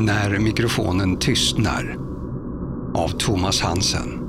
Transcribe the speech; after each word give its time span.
När 0.00 0.38
mikrofonen 0.38 1.18
tystnar 1.18 1.96
av 2.94 3.08
Thomas 3.08 3.60
Hansen. 3.60 4.20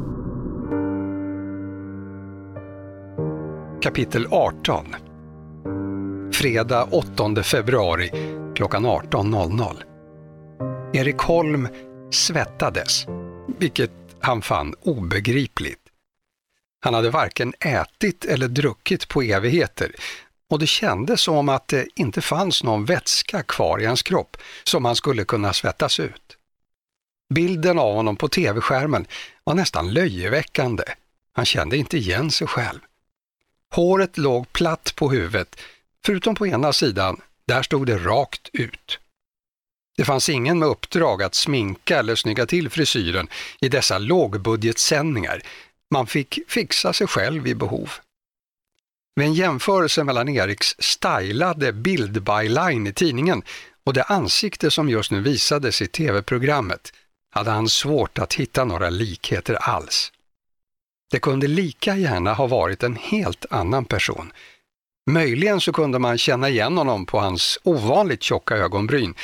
Kapitel 3.81 4.27
18 4.31 4.85
Fredag 6.33 6.87
8 6.91 7.43
februari 7.43 8.11
klockan 8.55 8.85
18.00. 8.85 9.75
Erik 10.93 11.17
Holm 11.17 11.67
svettades, 12.11 13.05
vilket 13.59 13.91
han 14.19 14.41
fann 14.41 14.75
obegripligt. 14.81 15.81
Han 16.81 16.93
hade 16.93 17.09
varken 17.09 17.53
ätit 17.59 18.25
eller 18.25 18.47
druckit 18.47 19.07
på 19.07 19.21
evigheter 19.21 19.91
och 20.51 20.59
det 20.59 20.67
kändes 20.67 21.21
som 21.21 21.49
att 21.49 21.67
det 21.67 21.87
inte 21.95 22.21
fanns 22.21 22.63
någon 22.63 22.85
vätska 22.85 23.43
kvar 23.43 23.81
i 23.81 23.85
hans 23.85 24.03
kropp 24.03 24.37
som 24.63 24.85
han 24.85 24.95
skulle 24.95 25.25
kunna 25.25 25.53
svettas 25.53 25.99
ut. 25.99 26.37
Bilden 27.33 27.79
av 27.79 27.93
honom 27.93 28.15
på 28.15 28.27
tv-skärmen 28.27 29.05
var 29.43 29.53
nästan 29.53 29.93
löjeväckande. 29.93 30.83
Han 31.33 31.45
kände 31.45 31.77
inte 31.77 31.97
igen 31.97 32.31
sig 32.31 32.47
själv. 32.47 32.79
Håret 33.73 34.17
låg 34.17 34.53
platt 34.53 34.93
på 34.95 35.11
huvudet, 35.11 35.55
förutom 36.05 36.35
på 36.35 36.47
ena 36.47 36.73
sidan, 36.73 37.21
där 37.47 37.63
stod 37.63 37.87
det 37.87 37.97
rakt 37.97 38.49
ut. 38.53 38.99
Det 39.97 40.05
fanns 40.05 40.29
ingen 40.29 40.59
med 40.59 40.67
uppdrag 40.67 41.23
att 41.23 41.35
sminka 41.35 41.99
eller 41.99 42.15
snygga 42.15 42.45
till 42.45 42.69
frisyren 42.69 43.27
i 43.61 43.69
dessa 43.69 43.97
lågbudgetsändningar. 43.97 45.41
Man 45.91 46.07
fick 46.07 46.39
fixa 46.47 46.93
sig 46.93 47.07
själv 47.07 47.47
i 47.47 47.55
behov. 47.55 47.91
Vid 49.15 49.27
en 49.27 49.33
jämförelse 49.33 50.03
mellan 50.03 50.29
Eriks 50.29 50.75
stylade 50.79 51.73
bildbyline 51.73 52.87
i 52.87 52.93
tidningen 52.93 53.43
och 53.85 53.93
det 53.93 54.03
ansikte 54.03 54.71
som 54.71 54.89
just 54.89 55.11
nu 55.11 55.21
visades 55.21 55.81
i 55.81 55.87
tv-programmet 55.87 56.93
hade 57.31 57.51
han 57.51 57.69
svårt 57.69 58.19
att 58.19 58.33
hitta 58.33 58.65
några 58.65 58.89
likheter 58.89 59.55
alls. 59.55 60.11
Det 61.11 61.19
kunde 61.19 61.47
lika 61.47 61.95
gärna 61.95 62.33
ha 62.33 62.47
varit 62.47 62.83
en 62.83 62.95
helt 62.95 63.45
annan 63.49 63.85
person. 63.85 64.31
Möjligen 65.09 65.61
så 65.61 65.73
kunde 65.73 65.99
man 65.99 66.17
känna 66.17 66.49
igen 66.49 66.77
honom 66.77 67.05
på 67.05 67.19
hans 67.19 67.59
ovanligt 67.63 68.23
tjocka 68.23 68.55
ögonbryn 68.55 69.15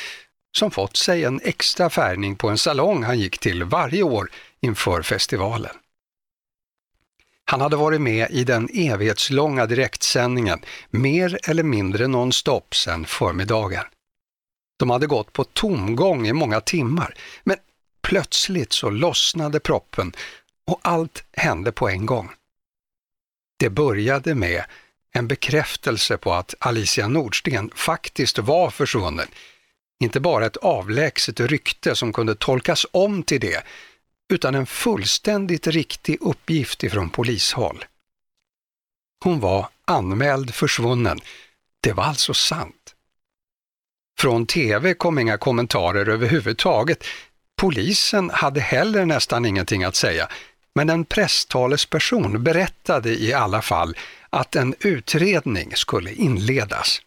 som 0.56 0.70
fått 0.70 0.96
sig 0.96 1.24
en 1.24 1.40
extra 1.44 1.90
färgning 1.90 2.36
på 2.36 2.48
en 2.48 2.58
salong 2.58 3.02
han 3.02 3.18
gick 3.18 3.38
till 3.38 3.64
varje 3.64 4.02
år 4.02 4.30
inför 4.60 5.02
festivalen. 5.02 5.76
Han 7.50 7.60
hade 7.60 7.76
varit 7.76 8.00
med 8.00 8.30
i 8.30 8.44
den 8.44 8.68
evighetslånga 8.74 9.66
direktsändningen 9.66 10.60
mer 10.90 11.38
eller 11.50 11.62
mindre 11.62 12.06
nonstop 12.06 12.74
sedan 12.74 13.04
förmiddagen. 13.04 13.84
De 14.78 14.90
hade 14.90 15.06
gått 15.06 15.32
på 15.32 15.44
tomgång 15.44 16.26
i 16.26 16.32
många 16.32 16.60
timmar, 16.60 17.14
men 17.44 17.56
plötsligt 18.02 18.72
så 18.72 18.90
lossnade 18.90 19.60
proppen 19.60 20.12
och 20.66 20.80
allt 20.82 21.24
hände 21.32 21.72
på 21.72 21.88
en 21.88 22.06
gång. 22.06 22.30
Det 23.58 23.70
började 23.70 24.34
med 24.34 24.64
en 25.12 25.28
bekräftelse 25.28 26.16
på 26.16 26.32
att 26.32 26.54
Alicia 26.58 27.08
Nordsten 27.08 27.70
faktiskt 27.74 28.38
var 28.38 28.70
försvunnen. 28.70 29.28
Inte 30.00 30.20
bara 30.20 30.46
ett 30.46 30.56
avlägset 30.56 31.40
rykte 31.40 31.94
som 31.94 32.12
kunde 32.12 32.34
tolkas 32.34 32.86
om 32.90 33.22
till 33.22 33.40
det, 33.40 33.64
utan 34.28 34.54
en 34.54 34.66
fullständigt 34.66 35.66
riktig 35.66 36.18
uppgift 36.20 36.84
ifrån 36.84 37.10
polishåll. 37.10 37.84
Hon 39.24 39.40
var 39.40 39.68
anmäld 39.84 40.54
försvunnen. 40.54 41.20
Det 41.80 41.92
var 41.92 42.04
alltså 42.04 42.34
sant. 42.34 42.94
Från 44.18 44.46
TV 44.46 44.94
kom 44.94 45.18
inga 45.18 45.38
kommentarer 45.38 46.08
överhuvudtaget. 46.08 47.04
Polisen 47.56 48.30
hade 48.30 48.60
heller 48.60 49.04
nästan 49.04 49.44
ingenting 49.44 49.84
att 49.84 49.96
säga, 49.96 50.28
men 50.74 50.90
en 50.90 51.04
presstalesperson 51.04 52.42
berättade 52.44 53.22
i 53.22 53.32
alla 53.32 53.62
fall 53.62 53.96
att 54.30 54.56
en 54.56 54.74
utredning 54.80 55.76
skulle 55.76 56.12
inledas. 56.12 57.02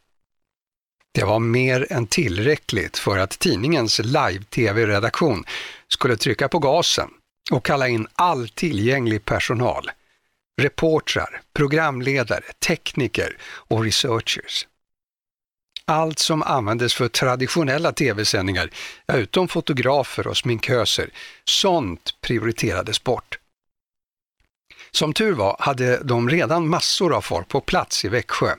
Det 1.14 1.24
var 1.24 1.40
mer 1.40 1.88
än 1.90 2.08
tillräckligt 2.08 2.98
för 2.98 3.18
att 3.18 3.40
tidningens 3.40 4.00
live-tv-redaktion 4.00 5.46
skulle 5.88 6.18
trycka 6.18 6.50
på 6.50 6.60
gasen 6.60 7.10
och 7.52 7.66
kalla 7.66 7.88
in 7.88 8.08
all 8.14 8.50
tillgänglig 8.50 9.26
personal. 9.26 9.92
Reportrar, 10.62 11.42
programledare, 11.54 12.44
tekniker 12.68 13.38
och 13.44 13.84
researchers. 13.84 14.68
Allt 15.86 16.20
som 16.20 16.44
användes 16.44 16.94
för 16.94 17.08
traditionella 17.08 17.92
tv-sändningar, 17.92 18.70
utom 19.14 19.48
fotografer 19.48 20.28
och 20.28 20.38
sminköser, 20.38 21.10
sånt 21.46 22.22
prioriterades 22.22 23.04
bort. 23.04 23.38
Som 24.92 25.14
tur 25.14 25.34
var 25.34 25.56
hade 25.60 26.04
de 26.04 26.30
redan 26.30 26.68
massor 26.68 27.14
av 27.14 27.22
folk 27.22 27.48
på 27.48 27.62
plats 27.62 28.06
i 28.06 28.10
Växjö. 28.10 28.56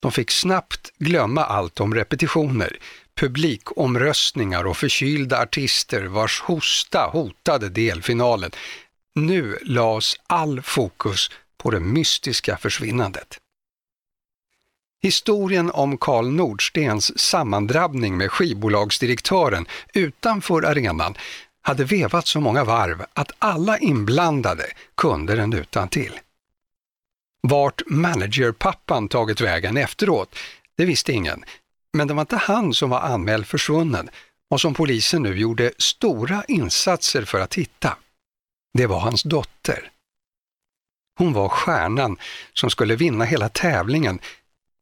De 0.00 0.12
fick 0.12 0.30
snabbt 0.30 0.92
glömma 0.98 1.44
allt 1.44 1.80
om 1.80 1.94
repetitioner, 1.94 2.78
publikomröstningar 3.18 4.66
och 4.66 4.76
förkylda 4.76 5.42
artister 5.42 6.04
vars 6.04 6.40
hosta 6.40 7.06
hotade 7.06 7.68
delfinalen. 7.68 8.50
Nu 9.14 9.58
lades 9.62 10.16
all 10.26 10.62
fokus 10.62 11.30
på 11.56 11.70
det 11.70 11.80
mystiska 11.80 12.56
försvinnandet. 12.56 13.38
Historien 15.02 15.70
om 15.70 15.98
Karl 15.98 16.26
Nordstens 16.30 17.18
sammandrabbning 17.18 18.16
med 18.16 18.30
skivbolagsdirektören 18.30 19.66
utanför 19.94 20.62
arenan 20.62 21.14
hade 21.62 21.84
vevat 21.84 22.26
så 22.26 22.40
många 22.40 22.64
varv 22.64 23.04
att 23.12 23.32
alla 23.38 23.78
inblandade 23.78 24.66
kunde 24.94 25.36
den 25.36 25.52
utan 25.52 25.88
till. 25.88 26.20
Vart 27.40 27.82
managerpappan 27.86 29.08
tagit 29.08 29.40
vägen 29.40 29.76
efteråt, 29.76 30.36
det 30.76 30.84
visste 30.84 31.12
ingen, 31.12 31.44
men 31.92 32.08
det 32.08 32.14
var 32.14 32.20
inte 32.20 32.36
han 32.36 32.74
som 32.74 32.90
var 32.90 33.00
anmäld 33.00 33.46
försvunnen 33.46 34.10
och 34.50 34.60
som 34.60 34.74
polisen 34.74 35.22
nu 35.22 35.38
gjorde 35.38 35.72
stora 35.78 36.44
insatser 36.48 37.24
för 37.24 37.40
att 37.40 37.54
hitta. 37.54 37.96
Det 38.78 38.86
var 38.86 39.00
hans 39.00 39.22
dotter. 39.22 39.90
Hon 41.18 41.32
var 41.32 41.48
stjärnan 41.48 42.16
som 42.52 42.70
skulle 42.70 42.96
vinna 42.96 43.24
hela 43.24 43.48
tävlingen, 43.48 44.20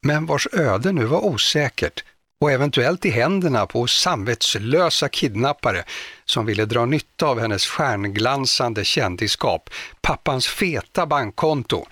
men 0.01 0.25
vars 0.25 0.47
öde 0.53 0.91
nu 0.91 1.05
var 1.05 1.25
osäkert 1.25 2.03
och 2.41 2.51
eventuellt 2.51 3.05
i 3.05 3.09
händerna 3.09 3.65
på 3.65 3.87
samvetslösa 3.87 5.09
kidnappare 5.09 5.83
som 6.25 6.45
ville 6.45 6.65
dra 6.65 6.85
nytta 6.85 7.25
av 7.25 7.39
hennes 7.39 7.65
stjärnglansande 7.65 8.85
kändiskap, 8.85 9.69
pappans 10.01 10.47
feta 10.47 11.05
bankkonto 11.05 11.85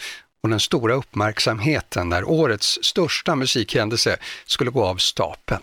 och 0.45 0.49
den 0.49 0.59
stora 0.59 0.93
uppmärksamheten 0.93 2.09
när 2.09 2.23
årets 2.23 2.79
största 2.81 3.35
musikhändelse 3.35 4.17
skulle 4.45 4.71
gå 4.71 4.85
av 4.85 4.95
stapeln. 4.95 5.61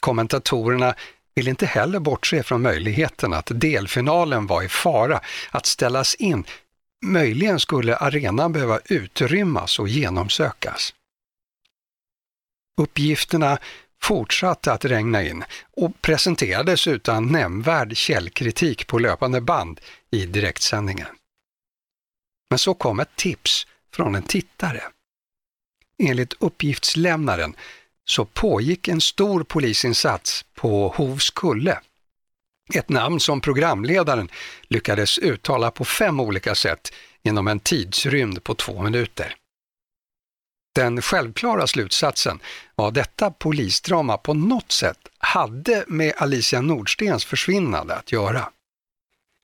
Kommentatorerna 0.00 0.94
vill 1.34 1.48
inte 1.48 1.66
heller 1.66 1.98
bortse 1.98 2.42
från 2.42 2.62
möjligheten 2.62 3.32
att 3.32 3.50
delfinalen 3.54 4.46
var 4.46 4.62
i 4.62 4.68
fara 4.68 5.20
att 5.50 5.66
ställas 5.66 6.14
in. 6.14 6.44
Möjligen 7.04 7.60
skulle 7.60 7.96
arenan 7.96 8.52
behöva 8.52 8.80
utrymmas 8.84 9.78
och 9.78 9.88
genomsökas. 9.88 10.94
Uppgifterna 12.80 13.58
fortsatte 14.02 14.72
att 14.72 14.84
regna 14.84 15.22
in 15.22 15.44
och 15.76 16.02
presenterades 16.02 16.86
utan 16.86 17.32
nämnvärd 17.32 17.96
källkritik 17.96 18.86
på 18.86 18.98
löpande 18.98 19.40
band 19.40 19.80
i 20.10 20.26
direktsändningen. 20.26 21.08
Men 22.52 22.58
så 22.58 22.74
kom 22.74 23.00
ett 23.00 23.16
tips 23.16 23.66
från 23.94 24.14
en 24.14 24.22
tittare. 24.22 24.82
Enligt 25.98 26.34
uppgiftslämnaren 26.40 27.56
så 28.04 28.24
pågick 28.24 28.88
en 28.88 29.00
stor 29.00 29.44
polisinsats 29.44 30.44
på 30.54 30.88
Hovskulle. 30.88 31.80
Ett 32.74 32.88
namn 32.88 33.20
som 33.20 33.40
programledaren 33.40 34.28
lyckades 34.62 35.18
uttala 35.18 35.70
på 35.70 35.84
fem 35.84 36.20
olika 36.20 36.54
sätt 36.54 36.92
inom 37.22 37.48
en 37.48 37.60
tidsrymd 37.60 38.44
på 38.44 38.54
två 38.54 38.82
minuter. 38.82 39.34
Den 40.74 41.02
självklara 41.02 41.66
slutsatsen 41.66 42.40
var 42.74 42.88
att 42.88 42.94
detta 42.94 43.30
polisdrama 43.30 44.16
på 44.16 44.34
något 44.34 44.72
sätt 44.72 44.98
hade 45.18 45.84
med 45.88 46.14
Alicia 46.16 46.60
Nordstens 46.60 47.24
försvinnande 47.24 47.94
att 47.94 48.12
göra. 48.12 48.48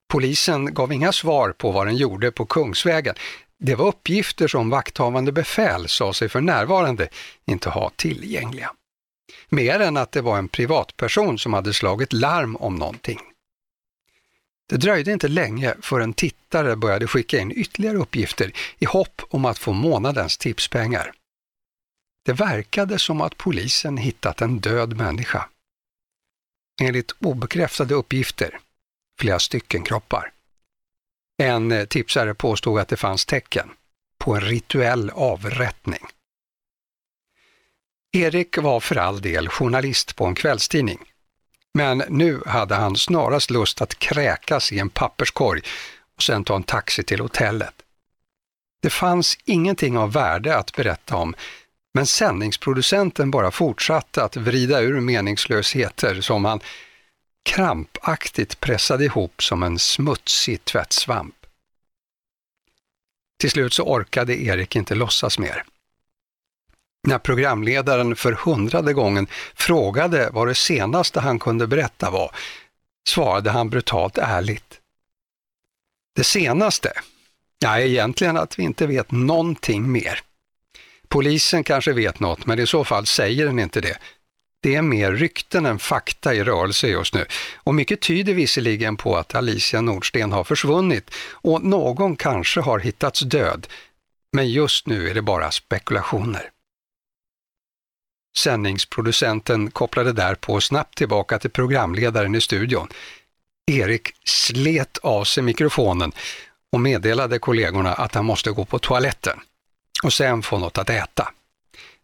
Polisen 0.09 0.73
gav 0.73 0.93
inga 0.93 1.11
svar 1.11 1.51
på 1.51 1.71
vad 1.71 1.87
den 1.87 1.95
gjorde 1.95 2.31
på 2.31 2.45
Kungsvägen. 2.45 3.15
Det 3.59 3.75
var 3.75 3.87
uppgifter 3.87 4.47
som 4.47 4.69
vakthavande 4.69 5.31
befäl 5.31 5.87
sa 5.87 6.13
sig 6.13 6.29
för 6.29 6.41
närvarande 6.41 7.09
inte 7.45 7.69
ha 7.69 7.91
tillgängliga. 7.95 8.71
Mer 9.49 9.79
än 9.79 9.97
att 9.97 10.11
det 10.11 10.21
var 10.21 10.37
en 10.37 10.47
privatperson 10.47 11.39
som 11.39 11.53
hade 11.53 11.73
slagit 11.73 12.13
larm 12.13 12.55
om 12.55 12.75
någonting. 12.75 13.19
Det 14.69 14.77
dröjde 14.77 15.11
inte 15.11 15.27
länge 15.27 15.75
förrän 15.81 16.13
tittare 16.13 16.75
började 16.75 17.07
skicka 17.07 17.39
in 17.39 17.51
ytterligare 17.51 17.97
uppgifter 17.97 18.51
i 18.79 18.85
hopp 18.85 19.21
om 19.29 19.45
att 19.45 19.59
få 19.59 19.73
månadens 19.73 20.37
tipspengar. 20.37 21.11
Det 22.25 22.33
verkade 22.33 22.99
som 22.99 23.21
att 23.21 23.37
polisen 23.37 23.97
hittat 23.97 24.41
en 24.41 24.59
död 24.59 24.97
människa. 24.97 25.49
enligt 26.81 27.11
obekräftade 27.19 27.93
uppgifter, 27.93 28.59
flera 29.19 29.39
stycken 29.39 29.83
kroppar. 29.83 30.31
En 31.41 31.71
eh, 31.71 31.85
tipsare 31.85 32.33
påstod 32.33 32.79
att 32.79 32.87
det 32.87 32.97
fanns 32.97 33.25
tecken 33.25 33.69
på 34.17 34.35
en 34.35 34.41
rituell 34.41 35.09
avrättning. 35.09 36.05
Erik 38.11 38.57
var 38.57 38.79
för 38.79 38.95
all 38.95 39.21
del 39.21 39.49
journalist 39.49 40.15
på 40.15 40.25
en 40.25 40.35
kvällstidning. 40.35 40.99
Men 41.73 42.03
nu 42.09 42.41
hade 42.45 42.75
han 42.75 42.95
snarast 42.95 43.49
lust 43.51 43.81
att 43.81 43.99
kräkas 43.99 44.71
i 44.71 44.79
en 44.79 44.89
papperskorg 44.89 45.61
och 46.15 46.23
sen 46.23 46.43
ta 46.43 46.55
en 46.55 46.63
taxi 46.63 47.03
till 47.03 47.19
hotellet. 47.19 47.73
Det 48.81 48.89
fanns 48.89 49.37
ingenting 49.45 49.97
av 49.97 50.11
värde 50.11 50.57
att 50.57 50.75
berätta 50.75 51.15
om, 51.15 51.35
men 51.93 52.05
sändningsproducenten 52.05 53.31
bara 53.31 53.51
fortsatte 53.51 54.23
att 54.23 54.37
vrida 54.37 54.81
ur 54.81 54.99
meningslösheter 54.99 56.21
som 56.21 56.45
han 56.45 56.59
krampaktigt 57.43 58.59
pressade 58.59 59.05
ihop 59.05 59.43
som 59.43 59.63
en 59.63 59.79
smutsig 59.79 60.65
tvättsvamp. 60.65 61.35
Till 63.39 63.51
slut 63.51 63.73
så 63.73 63.83
orkade 63.83 64.41
Erik 64.41 64.75
inte 64.75 64.95
låtsas 64.95 65.39
mer. 65.39 65.63
När 67.07 67.19
programledaren 67.19 68.15
för 68.15 68.31
hundrade 68.31 68.93
gången 68.93 69.27
frågade 69.55 70.29
vad 70.33 70.47
det 70.47 70.55
senaste 70.55 71.19
han 71.19 71.39
kunde 71.39 71.67
berätta 71.67 72.11
var, 72.11 72.35
svarade 73.07 73.51
han 73.51 73.69
brutalt 73.69 74.17
ärligt. 74.17 74.79
Det 76.15 76.23
senaste? 76.23 76.91
Ja, 77.59 77.79
egentligen 77.79 78.37
att 78.37 78.59
vi 78.59 78.63
inte 78.63 78.87
vet 78.87 79.11
någonting 79.11 79.91
mer. 79.91 80.21
Polisen 81.07 81.63
kanske 81.63 81.93
vet 81.93 82.19
något, 82.19 82.45
men 82.45 82.59
i 82.59 82.67
så 82.67 82.83
fall 82.83 83.05
säger 83.05 83.45
den 83.45 83.59
inte 83.59 83.81
det. 83.81 83.97
Det 84.61 84.75
är 84.75 84.81
mer 84.81 85.11
rykten 85.11 85.65
än 85.65 85.79
fakta 85.79 86.33
i 86.33 86.43
rörelse 86.43 86.87
just 86.87 87.13
nu 87.13 87.25
och 87.55 87.75
mycket 87.75 88.01
tyder 88.01 88.33
visserligen 88.33 88.97
på 88.97 89.17
att 89.17 89.35
Alicia 89.35 89.81
Nordsten 89.81 90.31
har 90.31 90.43
försvunnit 90.43 91.11
och 91.31 91.63
någon 91.63 92.15
kanske 92.15 92.61
har 92.61 92.79
hittats 92.79 93.19
död. 93.19 93.67
Men 94.33 94.49
just 94.49 94.87
nu 94.87 95.09
är 95.09 95.13
det 95.13 95.21
bara 95.21 95.51
spekulationer. 95.51 96.49
Sändningsproducenten 98.37 99.71
kopplade 99.71 100.13
därpå 100.13 100.61
snabbt 100.61 100.97
tillbaka 100.97 101.39
till 101.39 101.49
programledaren 101.49 102.35
i 102.35 102.41
studion. 102.41 102.87
Erik 103.71 104.09
slet 104.23 104.97
av 104.97 105.23
sig 105.23 105.43
mikrofonen 105.43 106.11
och 106.71 106.81
meddelade 106.81 107.39
kollegorna 107.39 107.93
att 107.93 108.15
han 108.15 108.25
måste 108.25 108.51
gå 108.51 108.65
på 108.65 108.79
toaletten 108.79 109.39
och 110.03 110.13
sen 110.13 110.41
få 110.41 110.57
något 110.57 110.77
att 110.77 110.89
äta. 110.89 111.33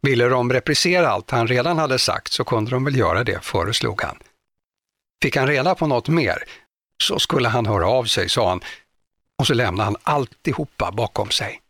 Ville 0.06 0.26
de 0.26 0.54
reprisera 0.54 1.10
allt 1.10 1.32
han 1.32 1.48
redan 1.48 1.78
hade 1.78 2.00
sagt 2.00 2.34
så 2.34 2.44
kunde 2.44 2.72
de 2.72 2.84
väl 2.84 2.96
göra 2.96 3.24
det, 3.24 3.46
föreslog 3.46 4.02
han. 4.02 4.18
Fick 5.24 5.36
han 5.36 5.48
reda 5.48 5.76
på 5.76 5.88
något 5.88 6.08
mer 6.08 6.44
så 7.04 7.20
skulle 7.20 7.50
han 7.50 7.66
höra 7.66 7.88
av 7.88 8.06
sig, 8.06 8.30
sa 8.30 8.50
han, 8.50 8.60
och 9.40 9.48
så 9.48 9.54
lämnade 9.54 9.84
han 9.84 9.96
alltihopa 10.04 10.92
bakom 10.92 11.30
sig. 11.30 11.62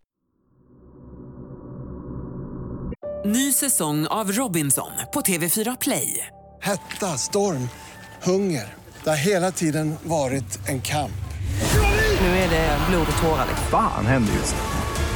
Ny 3.25 3.53
säsong 3.53 4.07
av 4.07 4.31
Robinson 4.31 4.91
på 5.13 5.21
TV4 5.21 5.77
Play. 5.81 6.27
Hetta, 6.61 7.17
storm, 7.17 7.69
hunger. 8.23 8.73
Det 9.03 9.09
har 9.09 9.17
hela 9.17 9.51
tiden 9.51 9.95
varit 10.03 10.67
en 10.67 10.81
kamp. 10.81 11.11
Nu 12.21 12.27
är 12.27 12.49
det 12.49 12.79
blod 12.89 13.07
och 13.17 13.23
tårar. 13.23 13.47
Fan 13.71 14.05
händer 14.05 14.33
just 14.33 14.55
nu. 14.55 14.84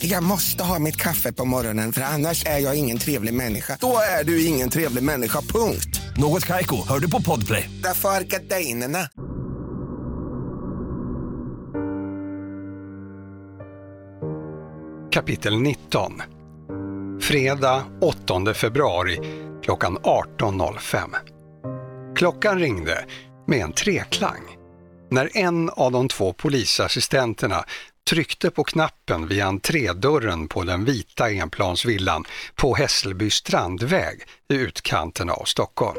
Jag 0.00 0.22
måste 0.22 0.62
ha 0.62 0.78
mitt 0.78 0.96
kaffe 0.96 1.32
på 1.32 1.44
morgonen 1.44 1.92
för 1.92 2.00
annars 2.00 2.46
är 2.46 2.58
jag 2.58 2.76
ingen 2.76 2.98
trevlig 2.98 3.34
människa. 3.34 3.78
Då 3.80 3.98
är 4.20 4.24
du 4.24 4.46
ingen 4.46 4.70
trevlig 4.70 5.02
människa, 5.02 5.40
punkt. 5.40 6.00
Något 6.16 6.46
Kaiko, 6.46 6.76
hör 6.88 6.98
du 6.98 7.10
på 7.10 7.22
Podplay. 7.22 7.70
Därför 7.82 8.08
är 8.08 8.20
gardinerna. 8.20 9.08
Kapitel 15.12 15.60
19 15.60 16.22
Fredag 17.20 17.84
8 18.00 18.54
februari 18.54 19.18
klockan 19.62 19.98
18.05. 19.98 21.14
Klockan 22.16 22.58
ringde 22.58 23.04
med 23.46 23.58
en 23.58 23.72
treklang. 23.72 24.56
När 25.10 25.36
en 25.36 25.70
av 25.70 25.92
de 25.92 26.08
två 26.08 26.32
polisassistenterna 26.32 27.64
tryckte 28.08 28.50
på 28.50 28.64
knappen 28.64 29.28
vid 29.28 29.42
entrédörren 29.42 30.48
på 30.48 30.64
den 30.64 30.84
vita 30.84 31.30
enplansvillan 31.30 32.24
på 32.54 32.74
Hässelby 32.74 33.30
strandväg 33.30 34.22
i 34.48 34.54
utkanten 34.54 35.30
av 35.30 35.44
Stockholm. 35.44 35.98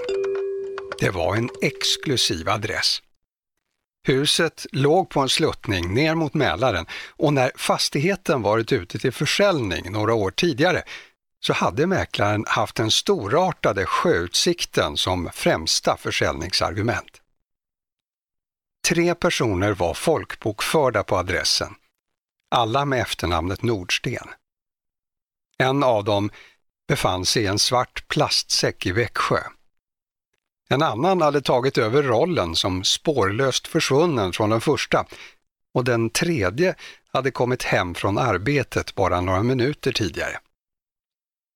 Det 0.99 1.09
var 1.09 1.35
en 1.35 1.49
exklusiv 1.61 2.49
adress. 2.49 3.01
Huset 4.07 4.65
låg 4.71 5.09
på 5.09 5.19
en 5.19 5.29
sluttning 5.29 5.93
ner 5.93 6.15
mot 6.15 6.33
Mälaren 6.33 6.85
och 7.09 7.33
när 7.33 7.51
fastigheten 7.55 8.41
varit 8.41 8.71
ute 8.71 8.99
till 8.99 9.13
försäljning 9.13 9.91
några 9.91 10.13
år 10.13 10.31
tidigare 10.31 10.83
så 11.39 11.53
hade 11.53 11.87
mäklaren 11.87 12.45
haft 12.47 12.75
den 12.75 12.91
storartade 12.91 13.85
sjöutsikten 13.85 14.97
som 14.97 15.29
främsta 15.33 15.97
försäljningsargument. 15.97 17.21
Tre 18.87 19.15
personer 19.15 19.73
var 19.73 19.93
folkbokförda 19.93 21.03
på 21.03 21.17
adressen, 21.17 21.75
alla 22.49 22.85
med 22.85 23.01
efternamnet 23.01 23.63
Nordsten. 23.63 24.27
En 25.57 25.83
av 25.83 26.03
dem 26.03 26.31
befann 26.87 27.25
sig 27.25 27.43
i 27.43 27.47
en 27.47 27.59
svart 27.59 28.07
plastsäck 28.07 28.85
i 28.85 28.91
Växjö. 28.91 29.39
En 30.69 30.83
annan 30.83 31.21
hade 31.21 31.41
tagit 31.41 31.77
över 31.77 32.03
rollen 32.03 32.55
som 32.55 32.83
spårlöst 32.83 33.67
försvunnen 33.67 34.33
från 34.33 34.49
den 34.49 34.61
första 34.61 35.05
och 35.73 35.83
den 35.83 36.09
tredje 36.09 36.75
hade 37.13 37.31
kommit 37.31 37.63
hem 37.63 37.95
från 37.95 38.17
arbetet 38.17 38.95
bara 38.95 39.21
några 39.21 39.43
minuter 39.43 39.91
tidigare. 39.91 40.39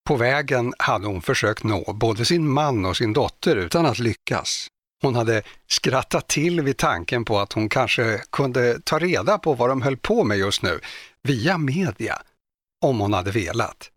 På 0.06 0.16
vägen 0.16 0.74
hade 0.78 1.08
hon 1.08 1.22
försökt 1.22 1.64
nå 1.64 1.94
både 1.94 2.26
sin 2.26 2.48
man 2.48 2.86
och 2.86 2.98
sin 2.98 3.14
dotter 3.14 3.56
utan 3.56 3.86
att 3.86 4.00
lyckas. 4.00 4.68
Hon 5.04 5.16
hade 5.16 5.42
skrattat 5.68 6.28
till 6.28 6.62
vid 6.62 6.78
tanken 6.78 7.26
på 7.26 7.40
att 7.40 7.54
hon 7.54 7.70
kanske 7.70 8.22
kunde 8.32 8.80
ta 8.84 9.00
reda 9.00 9.38
på 9.38 9.54
vad 9.54 9.70
de 9.70 9.82
höll 9.82 9.98
på 9.98 10.24
med 10.24 10.38
just 10.38 10.62
nu, 10.62 10.80
via 11.24 11.58
media, 11.58 12.22
om 12.82 13.00
hon 13.00 13.14
hade 13.14 13.32
velat. 13.32 13.90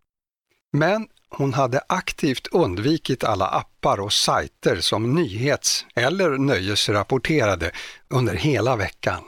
Men 0.73 1.09
hon 1.29 1.55
hade 1.55 1.81
aktivt 1.89 2.47
undvikit 2.47 3.25
alla 3.25 3.47
appar 3.47 4.01
och 4.01 4.13
sajter 4.13 4.81
som 4.81 5.15
nyhets 5.15 5.87
eller 5.95 6.31
nöjesrapporterade 6.31 7.71
under 8.09 8.35
hela 8.35 8.77
veckan. 8.77 9.23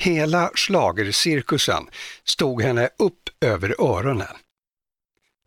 Hela 0.00 0.50
schlagercirkusen 0.54 1.86
stod 2.24 2.62
henne 2.62 2.88
upp 2.98 3.28
över 3.40 3.74
öronen. 3.78 4.36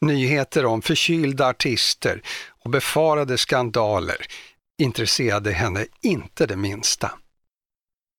Nyheter 0.01 0.65
om 0.65 0.81
förkylda 0.81 1.47
artister 1.47 2.21
och 2.63 2.69
befarade 2.69 3.37
skandaler 3.37 4.27
intresserade 4.81 5.51
henne 5.51 5.85
inte 6.01 6.45
det 6.45 6.55
minsta. 6.55 7.11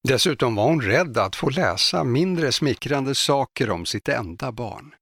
Dessutom 0.09 0.55
var 0.55 0.65
hon 0.65 0.81
rädd 0.83 1.19
att 1.19 1.37
få 1.37 1.51
läsa 1.51 2.05
mindre 2.05 2.53
smickrande 2.53 3.15
saker 3.15 3.71
om 3.71 3.87
sitt 3.87 4.09
enda 4.09 4.53
barn. 4.53 4.95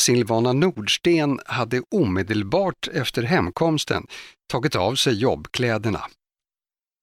Silvana 0.00 0.52
Nordsten 0.52 1.40
hade 1.46 1.82
omedelbart 1.90 2.88
efter 2.92 3.22
hemkomsten 3.22 4.06
tagit 4.52 4.76
av 4.76 4.94
sig 4.94 5.14
jobbkläderna. 5.14 6.06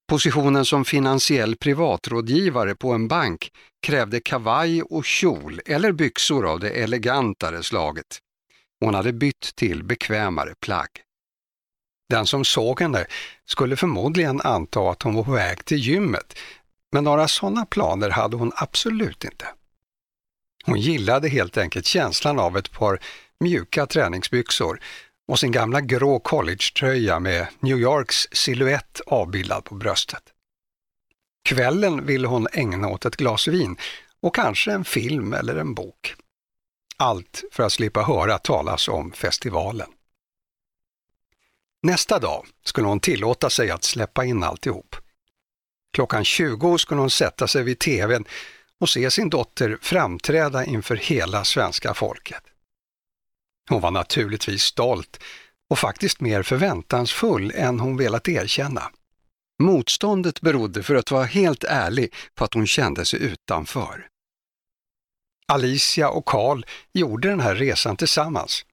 Positionen 0.10 0.66
som 0.66 0.86
finansiell 0.86 1.56
privatrådgivare 1.56 2.76
på 2.76 2.92
en 2.92 3.08
bank 3.08 3.52
krävde 3.86 4.20
kavaj 4.20 4.82
och 4.82 5.06
kjol 5.06 5.62
eller 5.66 5.92
byxor 5.92 6.46
av 6.46 6.60
det 6.60 6.70
elegantare 6.70 7.64
slaget. 7.64 8.20
Hon 8.80 8.94
hade 8.94 9.14
bytt 9.14 9.56
till 9.56 9.84
bekvämare 9.84 10.54
plagg. 10.60 10.90
Den 12.10 12.28
som 12.28 12.46
såg 12.46 12.82
henne 12.82 13.06
skulle 13.46 13.76
förmodligen 13.76 14.42
anta 14.42 14.90
att 14.90 15.04
hon 15.04 15.16
var 15.16 15.24
på 15.24 15.32
väg 15.32 15.66
till 15.66 15.78
gymmet, 15.78 16.38
men 16.92 17.04
några 17.04 17.28
sådana 17.28 17.66
planer 17.66 18.10
hade 18.10 18.38
hon 18.38 18.52
absolut 18.56 19.24
inte. 19.24 19.46
Hon 20.66 20.80
gillade 20.80 21.30
helt 21.30 21.58
enkelt 21.58 21.86
känslan 21.86 22.40
av 22.40 22.58
ett 22.58 22.72
par 22.72 23.00
mjuka 23.40 23.86
träningsbyxor 23.86 24.80
och 25.28 25.40
sin 25.40 25.52
gamla 25.52 25.82
grå 25.82 26.20
collegetröja 26.20 27.20
med 27.20 27.48
New 27.60 27.78
Yorks 27.78 28.28
siluett 28.32 29.02
avbildad 29.06 29.64
på 29.64 29.76
bröstet. 29.76 30.24
Kvällen 31.50 32.06
ville 32.06 32.28
hon 32.28 32.48
ägna 32.54 32.88
åt 32.88 33.06
ett 33.06 33.18
glas 33.18 33.48
vin 33.48 33.78
och 34.22 34.36
kanske 34.36 34.72
en 34.72 34.86
film 34.86 35.34
eller 35.34 35.56
en 35.56 35.74
bok. 35.74 36.16
Allt 36.98 37.44
för 37.52 37.64
att 37.64 37.74
slippa 37.74 38.02
höra 38.02 38.38
talas 38.38 38.88
om 38.88 39.12
festivalen. 39.12 39.88
Nästa 41.86 42.20
dag 42.20 42.48
skulle 42.64 42.88
hon 42.88 43.00
tillåta 43.00 43.50
sig 43.50 43.72
att 43.72 43.84
släppa 43.84 44.26
in 44.26 44.44
alltihop. 44.44 44.96
Klockan 45.94 46.26
20 46.26 46.78
skulle 46.78 47.02
hon 47.02 47.10
sätta 47.10 47.48
sig 47.48 47.64
vid 47.64 47.80
tvn 47.80 48.26
och 48.80 48.90
se 48.90 49.12
sin 49.12 49.30
dotter 49.30 49.78
framträda 49.82 50.66
inför 50.66 50.96
hela 50.96 51.44
svenska 51.44 51.94
folket. 51.94 52.44
Hon 53.70 53.82
var 53.82 53.92
naturligtvis 53.92 54.64
stolt 54.64 55.20
och 55.70 55.80
faktiskt 55.80 56.22
mer 56.22 56.44
förväntansfull 56.44 57.52
än 57.56 57.80
hon 57.80 57.98
velat 57.98 58.28
erkänna. 58.28 58.92
Motståndet 59.64 60.42
berodde 60.42 60.84
för 60.84 60.96
att 60.96 61.12
vara 61.12 61.26
helt 61.26 61.64
ärlig 61.64 62.14
på 62.36 62.44
att 62.44 62.54
hon 62.54 62.68
kände 62.68 63.06
sig 63.06 63.24
utanför. 63.24 64.08
Alicia 65.48 66.10
och 66.10 66.26
Karl 66.26 66.66
gjorde 66.94 67.30
den 67.30 67.40
här 67.40 67.56
resan 67.56 67.98
tillsammans, 67.98 68.66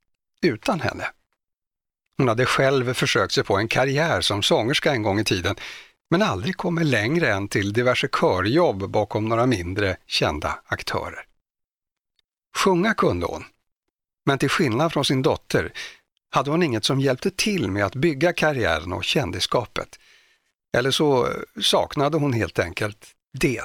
utan 0.42 0.80
henne. 0.80 1.06
Hon 2.18 2.28
hade 2.28 2.46
själv 2.46 2.94
försökt 2.94 3.32
sig 3.32 3.44
på 3.44 3.56
en 3.56 3.68
karriär 3.68 4.20
som 4.20 4.42
sångerska 4.42 4.92
en 4.92 5.02
gång 5.02 5.18
i 5.18 5.24
tiden, 5.24 5.56
men 6.10 6.22
aldrig 6.22 6.56
kommit 6.56 6.86
längre 6.86 7.32
än 7.32 7.48
till 7.48 7.72
diverse 7.72 8.08
körjobb 8.08 8.90
bakom 8.90 9.28
några 9.28 9.46
mindre 9.46 9.96
kända 10.06 10.58
aktörer. 10.66 11.24
Sjunga 12.56 12.94
kunde 12.94 13.26
hon, 13.26 13.44
men 14.26 14.38
till 14.38 14.48
skillnad 14.48 14.92
från 14.92 15.04
sin 15.04 15.22
dotter 15.22 15.72
hade 16.30 16.50
hon 16.50 16.62
inget 16.62 16.84
som 16.84 17.00
hjälpte 17.00 17.30
till 17.30 17.70
med 17.70 17.84
att 17.84 17.94
bygga 17.94 18.32
karriären 18.32 18.92
och 18.92 19.04
kändisskapet. 19.04 19.98
Eller 20.76 20.90
så 20.90 21.28
saknade 21.60 22.16
hon 22.16 22.32
helt 22.32 22.58
enkelt 22.58 23.10
det. 23.38 23.62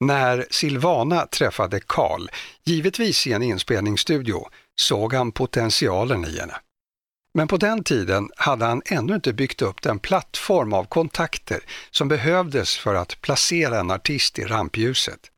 När 0.00 0.46
Silvana 0.50 1.26
träffade 1.26 1.80
Karl, 1.80 2.28
givetvis 2.64 3.26
i 3.26 3.32
en 3.32 3.42
inspelningsstudio, 3.42 4.48
såg 4.80 5.14
han 5.14 5.32
potentialen 5.32 6.24
i 6.24 6.38
henne. 6.38 6.56
Men 7.34 7.48
på 7.48 7.56
den 7.56 7.84
tiden 7.84 8.30
hade 8.36 8.64
han 8.64 8.82
ännu 8.86 9.14
inte 9.14 9.32
byggt 9.32 9.62
upp 9.62 9.82
den 9.82 9.98
plattform 9.98 10.72
av 10.72 10.84
kontakter 10.84 11.64
som 11.90 12.08
behövdes 12.08 12.76
för 12.76 12.94
att 12.94 13.20
placera 13.20 13.80
en 13.80 13.90
artist 13.90 14.38
i 14.38 14.44
rampljuset. 14.44 15.30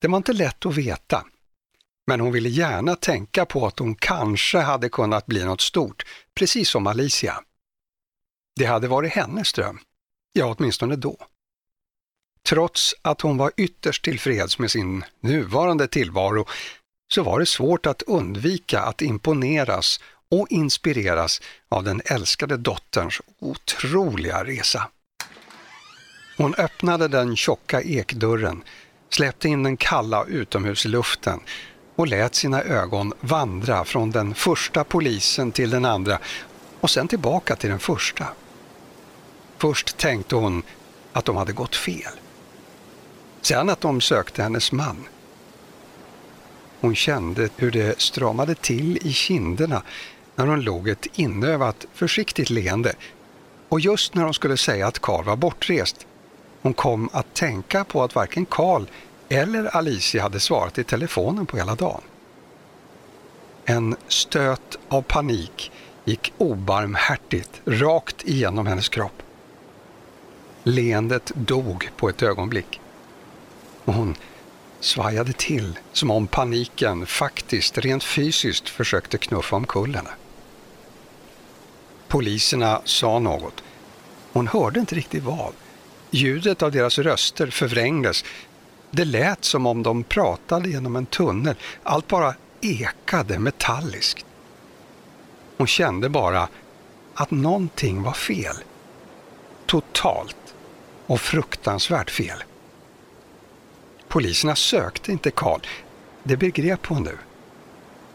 Det 0.00 0.08
var 0.08 0.16
inte 0.16 0.32
lätt 0.32 0.66
att 0.66 0.74
veta, 0.74 1.24
men 2.06 2.20
hon 2.20 2.32
ville 2.32 2.48
gärna 2.48 2.96
tänka 2.96 3.46
på 3.46 3.66
att 3.66 3.78
hon 3.78 3.94
kanske 3.94 4.58
hade 4.58 4.88
kunnat 4.88 5.26
bli 5.26 5.44
något 5.44 5.60
stort, 5.60 6.02
precis 6.34 6.70
som 6.70 6.86
Alicia. 6.86 7.40
Det 8.56 8.64
hade 8.64 8.88
varit 8.88 9.12
hennes 9.12 9.52
dröm, 9.52 9.78
ja 10.32 10.54
åtminstone 10.58 10.96
då. 10.96 11.16
Trots 12.48 12.94
att 13.02 13.20
hon 13.20 13.36
var 13.36 13.52
ytterst 13.56 14.04
tillfreds 14.04 14.58
med 14.58 14.70
sin 14.70 15.04
nuvarande 15.20 15.88
tillvaro 15.88 16.46
så 17.14 17.22
var 17.22 17.40
det 17.40 17.46
svårt 17.46 17.86
att 17.86 18.02
undvika 18.02 18.80
att 18.80 19.02
imponeras 19.02 20.00
och 20.30 20.46
inspireras 20.50 21.40
av 21.68 21.84
den 21.84 22.02
älskade 22.04 22.56
dotterns 22.56 23.20
otroliga 23.38 24.44
resa. 24.44 24.88
Hon 26.36 26.54
öppnade 26.54 27.08
den 27.08 27.36
tjocka 27.36 27.82
ekdörren, 27.82 28.62
släppte 29.10 29.48
in 29.48 29.62
den 29.62 29.76
kalla 29.76 30.24
utomhusluften 30.24 31.40
och 31.96 32.06
lät 32.06 32.34
sina 32.34 32.62
ögon 32.62 33.12
vandra 33.20 33.84
från 33.84 34.10
den 34.10 34.34
första 34.34 34.84
polisen 34.84 35.52
till 35.52 35.70
den 35.70 35.84
andra 35.84 36.18
och 36.80 36.90
sen 36.90 37.08
tillbaka 37.08 37.56
till 37.56 37.70
den 37.70 37.78
första. 37.78 38.26
Först 39.58 39.96
tänkte 39.96 40.36
hon 40.36 40.62
att 41.12 41.24
de 41.24 41.36
hade 41.36 41.52
gått 41.52 41.76
fel. 41.76 42.12
Sen 43.42 43.70
att 43.70 43.80
de 43.80 44.00
sökte 44.00 44.42
hennes 44.42 44.72
man. 44.72 45.08
Hon 46.84 46.94
kände 46.94 47.48
hur 47.56 47.70
det 47.70 48.00
stramade 48.00 48.54
till 48.54 48.98
i 49.06 49.12
kinderna 49.12 49.82
när 50.36 50.46
hon 50.46 50.60
låg 50.60 50.88
ett 50.88 51.06
inövat, 51.18 51.86
försiktigt 51.92 52.50
leende. 52.50 52.94
Och 53.68 53.80
just 53.80 54.14
när 54.14 54.24
hon 54.24 54.34
skulle 54.34 54.56
säga 54.56 54.86
att 54.86 54.98
Karl 54.98 55.24
var 55.24 55.36
bortrest, 55.36 56.06
hon 56.62 56.74
kom 56.74 57.08
att 57.12 57.34
tänka 57.34 57.84
på 57.84 58.02
att 58.02 58.14
varken 58.14 58.46
Karl 58.46 58.84
eller 59.28 59.76
Alicia 59.76 60.22
hade 60.22 60.40
svarat 60.40 60.78
i 60.78 60.84
telefonen 60.84 61.46
på 61.46 61.56
hela 61.56 61.74
dagen. 61.74 62.00
En 63.64 63.96
stöt 64.08 64.78
av 64.88 65.02
panik 65.02 65.72
gick 66.04 66.32
obarmhärtigt 66.38 67.60
rakt 67.64 68.24
igenom 68.24 68.66
hennes 68.66 68.88
kropp. 68.88 69.22
Leendet 70.62 71.32
dog 71.34 71.90
på 71.96 72.08
ett 72.08 72.22
ögonblick. 72.22 72.80
Och 73.84 73.94
hon 73.94 74.16
svajade 74.84 75.32
till 75.32 75.78
som 75.92 76.10
om 76.10 76.26
paniken 76.26 77.06
faktiskt, 77.06 77.78
rent 77.78 78.04
fysiskt, 78.04 78.68
försökte 78.68 79.18
knuffa 79.18 79.56
omkull 79.56 79.94
henne. 79.94 80.10
Poliserna 82.08 82.80
sa 82.84 83.18
något. 83.18 83.62
Hon 84.32 84.48
hörde 84.48 84.80
inte 84.80 84.94
riktigt 84.94 85.22
vad. 85.22 85.52
Ljudet 86.10 86.62
av 86.62 86.72
deras 86.72 86.98
röster 86.98 87.50
förvrängdes. 87.50 88.24
Det 88.90 89.04
lät 89.04 89.44
som 89.44 89.66
om 89.66 89.82
de 89.82 90.04
pratade 90.04 90.68
genom 90.68 90.96
en 90.96 91.06
tunnel. 91.06 91.54
Allt 91.82 92.08
bara 92.08 92.34
ekade 92.60 93.38
metalliskt. 93.38 94.26
Hon 95.56 95.66
kände 95.66 96.08
bara 96.08 96.48
att 97.14 97.30
någonting 97.30 98.02
var 98.02 98.12
fel. 98.12 98.56
Totalt 99.66 100.54
och 101.06 101.20
fruktansvärt 101.20 102.10
fel. 102.10 102.44
Poliserna 104.14 104.56
sökte 104.56 105.12
inte 105.12 105.30
Karl. 105.30 105.60
Det 106.22 106.36
begrep 106.36 106.86
hon 106.86 107.02
nu. 107.02 107.18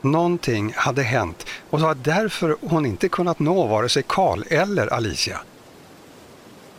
Någonting 0.01 0.73
hade 0.75 1.03
hänt 1.03 1.45
och 1.69 1.79
det 1.79 1.85
var 1.85 1.95
därför 1.95 2.57
hon 2.61 2.85
inte 2.85 3.09
kunnat 3.09 3.39
nå 3.39 3.67
vare 3.67 3.89
sig 3.89 4.03
Karl 4.07 4.43
eller 4.49 4.93
Alicia. 4.93 5.41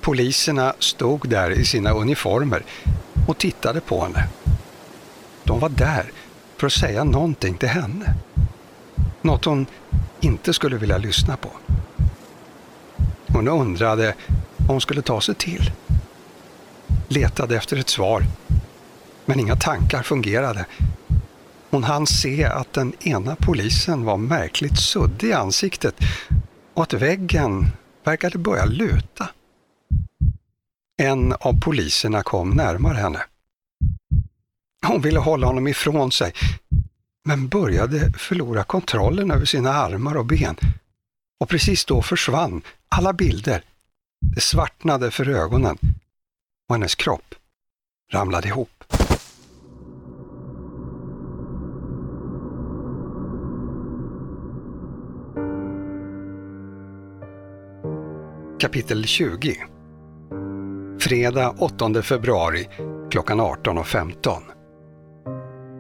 Poliserna 0.01 0.75
stod 0.79 1.29
där 1.29 1.51
i 1.51 1.65
sina 1.65 1.91
uniformer 1.91 2.65
och 3.29 3.39
tittade 3.39 3.81
på 3.81 4.05
henne. 4.05 4.29
De 5.45 5.61
var 5.61 5.69
där 5.69 6.13
för 6.57 6.67
att 6.67 6.73
säga 6.73 7.05
någonting 7.05 7.55
till 7.55 7.69
henne. 7.69 8.15
Något 9.23 9.45
hon 9.45 9.67
inte 10.21 10.53
skulle 10.53 10.77
vilja 10.77 10.99
lyssna 10.99 11.37
på. 11.37 11.51
Hon 13.27 13.49
undrade 13.49 14.15
vad 14.57 14.69
hon 14.69 14.81
skulle 14.81 15.03
ta 15.03 15.21
sig 15.21 15.35
till. 15.35 15.71
Letade 17.09 17.57
efter 17.57 17.77
ett 17.77 17.89
svar, 17.89 18.25
men 19.31 19.41
inga 19.41 19.57
tankar 19.57 20.03
fungerade. 20.03 20.67
Hon 21.71 21.85
hann 21.85 22.07
se 22.07 22.45
att 22.45 22.73
den 22.73 22.93
ena 23.01 23.37
polisen 23.37 24.05
var 24.05 24.17
märkligt 24.17 24.79
suddig 24.79 25.29
i 25.29 25.33
ansiktet 25.33 25.95
och 26.75 26.83
att 26.83 26.93
väggen 26.93 27.67
verkade 28.05 28.39
börja 28.39 28.65
luta. 28.65 29.29
En 31.03 31.33
av 31.33 31.61
poliserna 31.61 32.23
kom 32.23 32.51
närmare 32.51 32.97
henne. 32.97 33.23
Hon 34.87 35.03
ville 35.03 35.19
hålla 35.19 35.47
honom 35.47 35.69
ifrån 35.69 36.13
sig, 36.13 36.33
men 37.25 37.49
började 37.49 38.13
förlora 38.13 38.65
kontrollen 38.65 39.31
över 39.31 39.45
sina 39.45 39.71
armar 39.73 40.17
och 40.17 40.27
ben. 40.27 40.57
Och 41.41 41.49
precis 41.49 41.85
då 41.85 42.03
försvann 42.03 42.63
alla 42.89 43.13
bilder. 43.13 43.65
Det 44.35 44.41
svartnade 44.41 45.11
för 45.11 45.29
ögonen 45.29 45.79
och 46.69 46.75
hennes 46.75 46.95
kropp 46.95 47.35
ramlade 48.13 48.49
ihop. 48.49 48.71
Kapitel 58.61 59.07
20 59.07 59.57
Fredag 61.01 61.55
8 61.59 62.03
februari 62.03 62.69
klockan 63.11 63.41
18.15 63.41 64.43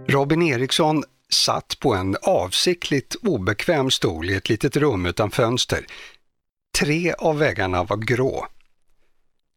Robin 0.08 0.42
Eriksson 0.42 1.04
satt 1.28 1.78
på 1.80 1.94
en 1.94 2.16
avsiktligt 2.22 3.14
obekväm 3.14 3.90
stol 3.90 4.30
i 4.30 4.34
ett 4.34 4.48
litet 4.48 4.76
rum 4.76 5.06
utan 5.06 5.30
fönster. 5.30 5.86
Tre 6.78 7.12
av 7.12 7.38
väggarna 7.38 7.84
var 7.84 7.96
grå. 7.96 8.46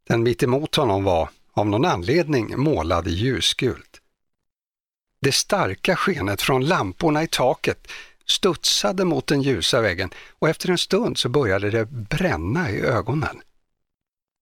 Den 0.07 0.23
mitt 0.23 0.43
emot 0.43 0.75
honom 0.75 1.03
var, 1.03 1.29
av 1.53 1.67
någon 1.67 1.85
anledning, 1.85 2.53
målad 2.57 3.07
i 3.07 3.11
ljusgult. 3.11 4.01
Det 5.21 5.31
starka 5.31 5.95
skenet 5.95 6.41
från 6.41 6.65
lamporna 6.65 7.23
i 7.23 7.27
taket 7.27 7.87
studsade 8.27 9.05
mot 9.05 9.27
den 9.27 9.41
ljusa 9.41 9.81
väggen 9.81 10.09
och 10.39 10.49
efter 10.49 10.69
en 10.69 10.77
stund 10.77 11.17
så 11.17 11.29
började 11.29 11.69
det 11.71 11.85
bränna 11.85 12.71
i 12.71 12.81
ögonen. 12.81 13.41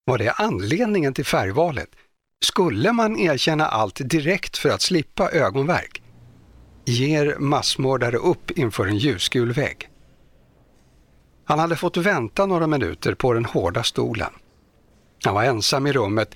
Var 0.04 0.18
det 0.18 0.30
anledningen 0.30 1.14
till 1.14 1.24
färgvalet? 1.24 1.88
Skulle 2.44 2.92
man 2.92 3.18
erkänna 3.18 3.66
allt 3.66 4.00
direkt 4.04 4.58
för 4.58 4.68
att 4.68 4.82
slippa 4.82 5.30
ögonvärk? 5.30 6.02
Ger 6.84 7.36
massmördare 7.38 8.16
upp 8.16 8.50
inför 8.50 8.86
en 8.86 8.98
ljusgul 8.98 9.52
vägg? 9.52 9.88
Han 11.44 11.58
hade 11.58 11.76
fått 11.76 11.96
vänta 11.96 12.46
några 12.46 12.66
minuter 12.66 13.14
på 13.14 13.32
den 13.32 13.44
hårda 13.44 13.82
stolen. 13.82 14.32
Han 15.24 15.34
var 15.34 15.44
ensam 15.44 15.86
i 15.86 15.92
rummet 15.92 16.34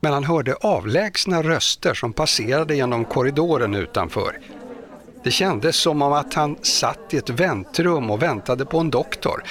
men 0.00 0.12
han 0.12 0.24
hörde 0.24 0.54
avlägsna 0.54 1.42
röster 1.42 1.94
som 1.94 2.12
passerade 2.12 2.76
genom 2.76 3.04
korridoren 3.04 3.74
utanför. 3.74 4.40
Det 5.24 5.30
kändes 5.30 5.76
som 5.76 6.02
om 6.02 6.12
att 6.12 6.34
han 6.34 6.56
satt 6.62 7.14
i 7.14 7.16
ett 7.16 7.30
väntrum 7.30 8.10
och 8.10 8.22
väntade 8.22 8.64
på 8.64 8.78
en 8.78 8.90
doktor, 8.90 9.44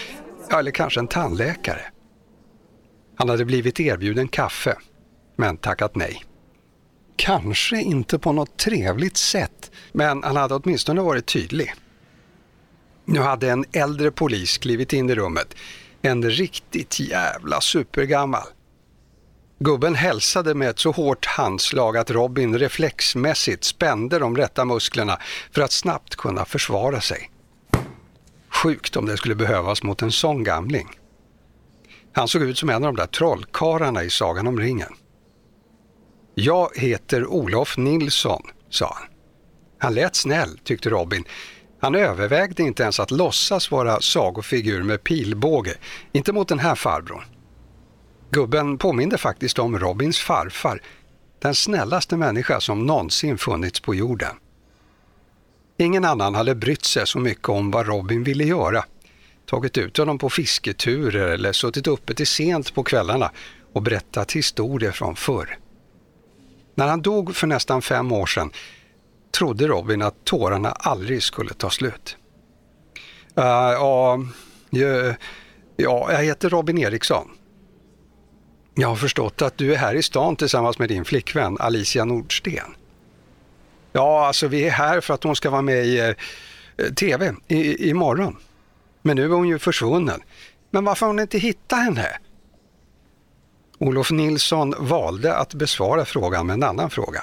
eller 0.52 0.72
kanske 0.72 1.00
en 1.00 1.08
tandläkare. 1.08 1.82
Han 3.16 3.30
hade 3.30 3.46
blivit 3.46 3.80
erbjuden 3.80 4.28
kaffe, 4.28 4.78
men 5.36 5.58
tackat 5.58 5.96
nej. 5.96 6.24
Kanske 7.16 7.82
inte 7.82 8.20
på 8.20 8.32
något 8.32 8.58
trevligt 8.58 9.18
sätt, 9.18 9.72
men 9.92 10.24
han 10.24 10.36
hade 10.36 10.56
åtminstone 10.56 11.02
varit 11.02 11.26
tydlig. 11.26 11.74
Nu 13.06 13.20
hade 13.20 13.52
en 13.52 13.66
äldre 13.72 14.12
polis 14.12 14.58
klivit 14.58 14.94
in 14.94 15.10
i 15.10 15.16
rummet, 15.16 15.56
en 16.02 16.30
riktigt 16.30 17.00
jävla 17.00 17.62
supergammal. 17.62 18.48
Gubben 19.60 19.96
hälsade 19.96 20.54
med 20.54 20.70
ett 20.70 20.80
så 20.80 20.92
hårt 20.92 21.26
handslag 21.26 21.98
att 21.98 22.12
Robin 22.12 22.60
reflexmässigt 22.60 23.64
spände 23.64 24.20
de 24.20 24.38
rätta 24.38 24.66
musklerna 24.66 25.20
för 25.52 25.62
att 25.62 25.72
snabbt 25.72 26.16
kunna 26.16 26.46
försvara 26.46 27.02
sig. 27.02 27.32
Sjukt 28.50 28.96
om 28.96 29.06
det 29.06 29.18
skulle 29.18 29.36
behövas 29.36 29.84
mot 29.84 30.02
en 30.02 30.12
sån 30.12 30.44
gamling. 30.44 30.88
Han 32.14 32.28
såg 32.28 32.42
ut 32.42 32.58
som 32.58 32.70
en 32.70 32.84
av 32.84 32.94
de 32.94 32.96
där 32.96 33.08
trollkarlarna 33.08 34.04
i 34.04 34.10
Sagan 34.10 34.48
om 34.48 34.60
ringen. 34.60 34.94
Jag 36.36 36.70
heter 36.76 37.26
Olof 37.26 37.78
Nilsson, 37.78 38.42
sa 38.70 38.94
han. 39.00 39.08
Han 39.80 39.94
lät 39.94 40.16
snäll, 40.16 40.60
tyckte 40.64 40.90
Robin. 40.90 41.24
Han 41.82 41.96
övervägde 41.96 42.64
inte 42.64 42.84
ens 42.84 43.00
att 43.00 43.12
låtsas 43.12 43.72
vara 43.72 44.02
sagofigur 44.02 44.84
med 44.84 45.04
pilbåge, 45.04 45.78
inte 46.12 46.34
mot 46.34 46.48
den 46.48 46.60
här 46.60 46.76
farbrorn. 46.76 47.37
Gubben 48.30 48.78
påminde 48.78 49.18
faktiskt 49.18 49.60
om 49.60 49.80
Robins 49.80 50.20
farfar, 50.20 50.82
den 51.40 51.56
snällaste 51.56 52.18
människa 52.18 52.62
som 52.62 52.86
någonsin 52.86 53.38
funnits 53.38 53.80
på 53.80 53.96
jorden. 53.96 54.36
Ingen 55.78 56.06
annan 56.06 56.36
hade 56.36 56.56
brytt 56.56 56.86
sig 56.86 57.08
så 57.08 57.20
mycket 57.20 57.50
om 57.50 57.72
vad 57.72 57.88
Robin 57.88 58.24
ville 58.24 58.44
göra. 58.44 58.86
Tagit 59.46 59.78
ut 59.78 59.98
honom 59.98 60.18
på 60.18 60.30
fisketurer 60.30 61.28
eller 61.28 61.54
suttit 61.54 61.88
uppe 61.88 62.14
till 62.14 62.28
sent 62.28 62.76
på 62.76 62.84
kvällarna 62.84 63.32
och 63.74 63.82
berättat 63.82 64.32
historier 64.32 64.92
från 64.92 65.16
förr. 65.16 65.58
När 66.76 66.88
han 66.88 67.02
dog 67.02 67.36
för 67.36 67.48
nästan 67.48 67.82
fem 67.82 68.12
år 68.12 68.26
sedan 68.26 68.52
trodde 69.38 69.68
Robin 69.68 70.02
att 70.02 70.26
tårarna 70.26 70.72
aldrig 70.72 71.24
skulle 71.24 71.54
ta 71.54 71.70
slut. 71.70 72.18
Uh, 73.38 73.44
ja, 73.46 74.20
ja, 75.76 76.12
jag 76.12 76.24
heter 76.24 76.50
Robin 76.50 76.78
Eriksson. 76.78 77.37
Jag 78.80 78.88
har 78.88 78.96
förstått 78.96 79.42
att 79.42 79.58
du 79.58 79.74
är 79.74 79.78
här 79.78 79.96
i 79.96 80.04
stan 80.04 80.36
tillsammans 80.36 80.80
med 80.80 80.90
din 80.90 81.06
flickvän 81.06 81.58
Alicia 81.60 82.06
Nordsten. 82.06 82.76
Ja, 83.92 84.28
alltså 84.28 84.48
vi 84.48 84.68
är 84.68 84.72
här 84.72 85.02
för 85.02 85.14
att 85.14 85.24
hon 85.24 85.36
ska 85.36 85.50
vara 85.50 85.62
med 85.62 85.86
i 85.86 86.00
eh, 86.00 86.94
TV 86.94 87.34
i, 87.48 87.90
imorgon. 87.90 88.38
Men 89.02 89.16
nu 89.16 89.24
är 89.24 89.30
hon 89.30 89.48
ju 89.48 89.60
försvunnen. 89.60 90.22
Men 90.72 90.86
varför 90.86 91.06
har 91.06 91.14
hon 91.14 91.20
inte 91.20 91.38
hittat 91.38 91.80
henne? 91.80 92.08
Olof 93.78 94.12
Nilsson 94.12 94.74
valde 94.80 95.36
att 95.36 95.54
besvara 95.54 96.06
frågan 96.06 96.48
med 96.48 96.54
en 96.54 96.64
annan 96.64 96.90
fråga. 96.90 97.22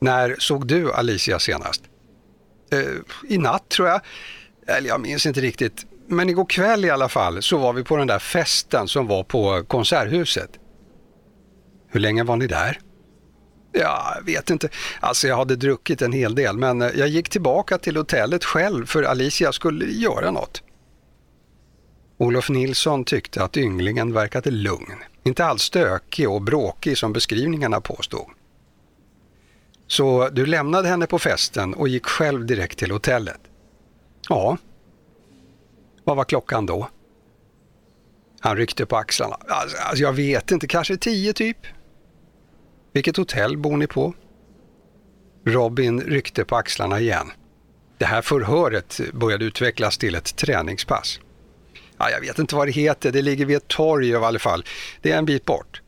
När 0.00 0.36
såg 0.38 0.66
du 0.66 0.92
Alicia 0.92 1.38
senast? 1.38 1.82
Eh, 2.72 2.78
I 3.28 3.38
natt 3.38 3.68
tror 3.68 3.88
jag. 3.88 4.00
Eller 4.66 4.88
jag 4.88 5.00
minns 5.00 5.26
inte 5.26 5.40
riktigt. 5.40 5.86
Men 6.12 6.28
igår 6.28 6.44
kväll 6.44 6.84
i 6.84 6.90
alla 6.90 7.08
fall 7.08 7.42
så 7.42 7.58
var 7.58 7.72
vi 7.72 7.84
på 7.84 7.96
den 7.96 8.06
där 8.06 8.18
festen 8.18 8.88
som 8.88 9.06
var 9.06 9.24
på 9.24 9.64
Konserthuset. 9.64 10.50
Hur 11.88 12.00
länge 12.00 12.24
var 12.24 12.36
ni 12.36 12.46
där? 12.46 12.78
Ja, 13.72 14.12
jag 14.16 14.24
vet 14.24 14.50
inte. 14.50 14.68
Alltså 15.00 15.28
jag 15.28 15.36
hade 15.36 15.56
druckit 15.56 16.02
en 16.02 16.12
hel 16.12 16.34
del 16.34 16.58
men 16.58 16.82
eh, 16.82 16.90
jag 16.94 17.08
gick 17.08 17.28
tillbaka 17.28 17.78
till 17.78 17.96
hotellet 17.96 18.44
själv 18.44 18.86
för 18.86 19.02
Alicia 19.02 19.52
skulle 19.52 19.84
göra 19.84 20.30
något. 20.30 20.62
Olof 22.18 22.48
Nilsson 22.48 23.04
tyckte 23.04 23.44
att 23.44 23.56
ynglingen 23.56 24.12
verkade 24.12 24.50
lugn, 24.50 25.02
inte 25.24 25.44
alls 25.44 25.62
stökig 25.62 26.30
och 26.30 26.42
bråkig 26.42 26.98
som 26.98 27.12
beskrivningarna 27.12 27.80
påstod. 27.80 28.26
Så 29.86 30.28
du 30.28 30.46
lämnade 30.46 30.88
henne 30.88 31.06
på 31.06 31.18
festen 31.18 31.74
och 31.74 31.88
gick 31.88 32.06
själv 32.06 32.46
direkt 32.46 32.78
till 32.78 32.90
hotellet? 32.90 33.40
Ja, 34.28 34.58
vad 36.04 36.16
var 36.16 36.24
klockan 36.24 36.66
då? 36.66 36.88
Han 38.40 38.56
ryckte 38.56 38.86
på 38.86 38.96
axlarna. 38.96 39.36
Alltså, 39.48 39.76
alltså, 39.76 40.02
jag 40.02 40.12
vet 40.12 40.50
inte, 40.50 40.66
kanske 40.66 40.96
tio 40.96 41.32
typ. 41.32 41.56
Vilket 42.92 43.16
hotell 43.16 43.58
bor 43.58 43.76
ni 43.76 43.86
på? 43.86 44.14
Robin 45.44 46.00
ryckte 46.00 46.44
på 46.44 46.56
axlarna 46.56 47.00
igen. 47.00 47.32
Det 47.98 48.04
här 48.04 48.22
förhöret 48.22 49.00
började 49.12 49.44
utvecklas 49.44 49.98
till 49.98 50.14
ett 50.14 50.36
träningspass. 50.36 51.20
Ja, 51.98 52.10
jag 52.10 52.20
vet 52.20 52.38
inte 52.38 52.56
vad 52.56 52.68
det 52.68 52.72
heter, 52.72 53.12
det 53.12 53.22
ligger 53.22 53.46
vid 53.46 53.56
ett 53.56 53.68
torg 53.68 54.08
i 54.08 54.14
alla 54.14 54.38
fall. 54.38 54.64
Det 55.00 55.12
är 55.12 55.18
en 55.18 55.24
bit 55.24 55.44
bort. 55.44 55.82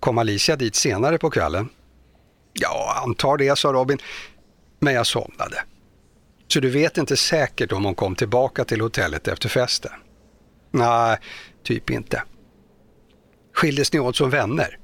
Kom 0.00 0.18
Alicia 0.18 0.56
dit 0.56 0.74
senare 0.74 1.18
på 1.18 1.30
kvällen? 1.30 1.68
Ja, 2.52 3.02
antar 3.06 3.36
det, 3.36 3.58
sa 3.58 3.72
Robin. 3.72 3.98
Men 4.78 4.94
jag 4.94 5.06
somnade. 5.06 5.62
Så 6.48 6.60
du 6.60 6.70
vet 6.70 6.98
inte 6.98 7.16
säkert 7.16 7.72
om 7.72 7.84
hon 7.84 7.94
kom 7.94 8.14
tillbaka 8.14 8.64
till 8.64 8.80
hotellet 8.80 9.28
efter 9.28 9.48
festen? 9.48 9.92
Nej, 10.70 11.18
typ 11.62 11.90
inte. 11.90 12.22
Skildes 13.54 13.92
ni 13.92 13.98
åt 13.98 14.16
som 14.16 14.30
vänner? 14.30 14.78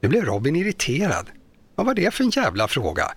Nu 0.00 0.08
blev 0.08 0.24
Robin 0.24 0.56
irriterad. 0.56 1.26
Vad 1.74 1.86
var 1.86 1.94
det 1.94 2.14
för 2.14 2.24
en 2.24 2.30
jävla 2.30 2.68
fråga? 2.68 3.14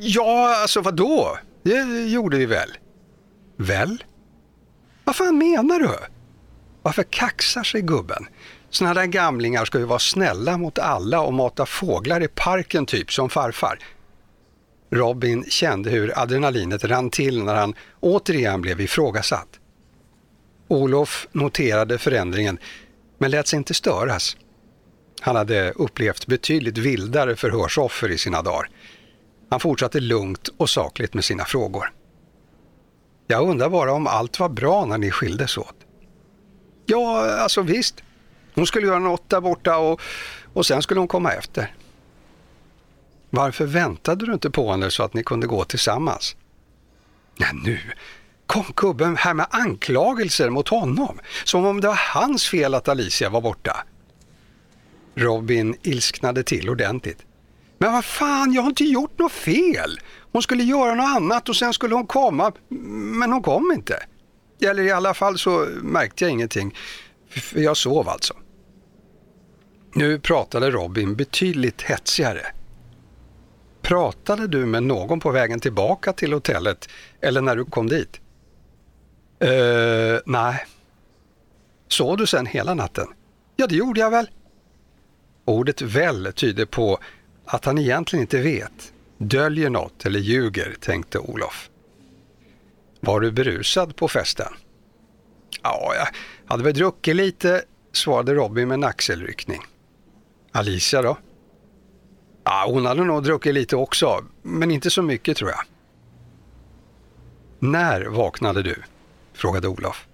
Ja, 0.00 0.56
alltså 0.62 0.80
vadå? 0.80 1.38
Det 1.62 2.08
gjorde 2.08 2.36
vi 2.36 2.46
väl? 2.46 2.70
Väl? 3.56 4.04
Vad 5.04 5.16
fan 5.16 5.38
menar 5.38 5.78
du? 5.78 5.90
Varför 6.82 7.02
kaxar 7.02 7.62
sig 7.62 7.82
gubben? 7.82 8.26
Såna 8.70 8.94
där 8.94 9.06
gamlingar 9.06 9.64
ska 9.64 9.78
ju 9.78 9.84
vara 9.84 9.98
snälla 9.98 10.58
mot 10.58 10.78
alla 10.78 11.20
och 11.20 11.34
mata 11.34 11.66
fåglar 11.66 12.22
i 12.22 12.28
parken 12.28 12.86
typ 12.86 13.12
som 13.12 13.30
farfar. 13.30 13.78
Robin 14.90 15.44
kände 15.48 15.90
hur 15.90 16.18
adrenalinet 16.18 16.84
rann 16.84 17.10
till 17.10 17.42
när 17.42 17.54
han 17.54 17.74
återigen 18.00 18.60
blev 18.62 18.80
ifrågasatt. 18.80 19.48
Olof 20.68 21.26
noterade 21.32 21.98
förändringen 21.98 22.58
men 23.18 23.30
lät 23.30 23.46
sig 23.46 23.56
inte 23.56 23.74
störas. 23.74 24.36
Han 25.20 25.36
hade 25.36 25.70
upplevt 25.70 26.26
betydligt 26.26 26.78
vildare 26.78 27.36
förhörsoffer 27.36 28.08
i 28.08 28.18
sina 28.18 28.42
dagar. 28.42 28.68
Han 29.50 29.60
fortsatte 29.60 30.00
lugnt 30.00 30.48
och 30.56 30.70
sakligt 30.70 31.14
med 31.14 31.24
sina 31.24 31.44
frågor. 31.44 31.92
Jag 33.26 33.48
undrar 33.48 33.68
bara 33.68 33.92
om 33.92 34.06
allt 34.06 34.40
var 34.40 34.48
bra 34.48 34.84
när 34.84 34.98
ni 34.98 35.10
skildes 35.10 35.58
åt. 35.58 35.76
Ja, 36.86 37.30
alltså 37.30 37.62
visst. 37.62 38.02
Hon 38.54 38.66
skulle 38.66 38.86
göra 38.86 38.98
något 38.98 39.30
där 39.30 39.40
borta 39.40 39.78
och, 39.78 40.00
och 40.52 40.66
sen 40.66 40.82
skulle 40.82 41.00
hon 41.00 41.08
komma 41.08 41.32
efter. 41.32 41.74
Varför 43.36 43.66
väntade 43.66 44.26
du 44.26 44.32
inte 44.32 44.50
på 44.50 44.70
henne 44.70 44.90
så 44.90 45.02
att 45.02 45.14
ni 45.14 45.22
kunde 45.22 45.46
gå 45.46 45.64
tillsammans? 45.64 46.36
Nej 47.36 47.50
nu 47.64 47.78
kom 48.46 48.64
gubben 48.76 49.16
här 49.16 49.34
med 49.34 49.46
anklagelser 49.50 50.50
mot 50.50 50.68
honom, 50.68 51.18
som 51.44 51.66
om 51.66 51.80
det 51.80 51.88
var 51.88 52.00
hans 52.14 52.48
fel 52.48 52.74
att 52.74 52.88
Alicia 52.88 53.30
var 53.30 53.40
borta. 53.40 53.76
Robin 55.14 55.76
ilsknade 55.82 56.42
till 56.42 56.70
ordentligt. 56.70 57.18
Men 57.78 57.92
vad 57.92 58.04
fan, 58.04 58.52
jag 58.52 58.62
har 58.62 58.68
inte 58.68 58.84
gjort 58.84 59.18
något 59.18 59.32
fel. 59.32 60.00
Hon 60.32 60.42
skulle 60.42 60.64
göra 60.64 60.94
något 60.94 61.16
annat 61.16 61.48
och 61.48 61.56
sen 61.56 61.72
skulle 61.72 61.94
hon 61.94 62.06
komma, 62.06 62.52
men 63.18 63.32
hon 63.32 63.42
kom 63.42 63.72
inte. 63.74 64.02
Eller 64.60 64.82
i 64.82 64.92
alla 64.92 65.14
fall 65.14 65.38
så 65.38 65.68
märkte 65.82 66.24
jag 66.24 66.32
ingenting, 66.32 66.74
för 67.30 67.60
jag 67.60 67.76
sov 67.76 68.08
alltså. 68.08 68.34
Nu 69.94 70.20
pratade 70.20 70.70
Robin 70.70 71.16
betydligt 71.16 71.82
hetsigare. 71.82 72.46
Pratade 73.86 74.46
du 74.46 74.66
med 74.66 74.82
någon 74.82 75.20
på 75.20 75.30
vägen 75.30 75.60
tillbaka 75.60 76.12
till 76.12 76.32
hotellet 76.32 76.88
eller 77.20 77.40
när 77.40 77.56
du 77.56 77.64
kom 77.64 77.88
dit? 77.88 78.20
Uh, 79.44 80.18
nej. 80.26 80.66
Sov 81.88 82.16
du 82.16 82.26
sen 82.26 82.46
hela 82.46 82.74
natten? 82.74 83.06
Ja, 83.56 83.66
det 83.66 83.74
gjorde 83.76 84.00
jag 84.00 84.10
väl. 84.10 84.30
Ordet 85.44 85.82
väl 85.82 86.32
tyder 86.32 86.64
på 86.64 86.98
att 87.44 87.64
han 87.64 87.78
egentligen 87.78 88.20
inte 88.20 88.42
vet, 88.42 88.92
döljer 89.18 89.70
något 89.70 90.06
eller 90.06 90.20
ljuger, 90.20 90.76
tänkte 90.80 91.18
Olof. 91.18 91.70
Var 93.00 93.20
du 93.20 93.32
berusad 93.32 93.96
på 93.96 94.08
festen? 94.08 94.52
Ja, 95.62 95.92
jag 95.94 96.08
hade 96.50 96.64
väl 96.64 96.74
druckit 96.74 97.16
lite, 97.16 97.62
svarade 97.92 98.34
Robin 98.34 98.68
med 98.68 98.74
en 98.74 98.84
axelryckning. 98.84 99.60
Alicia 100.52 101.02
då? 101.02 101.16
Ja, 102.48 102.64
hon 102.68 102.86
hade 102.86 103.04
nog 103.04 103.22
druckit 103.22 103.54
lite 103.54 103.76
också, 103.76 104.24
men 104.42 104.70
inte 104.70 104.90
så 104.90 105.02
mycket 105.02 105.36
tror 105.36 105.50
jag. 105.50 105.60
När 107.58 108.04
vaknade 108.04 108.62
du? 108.62 108.82
frågade 109.32 109.68
Olof. 109.68 110.06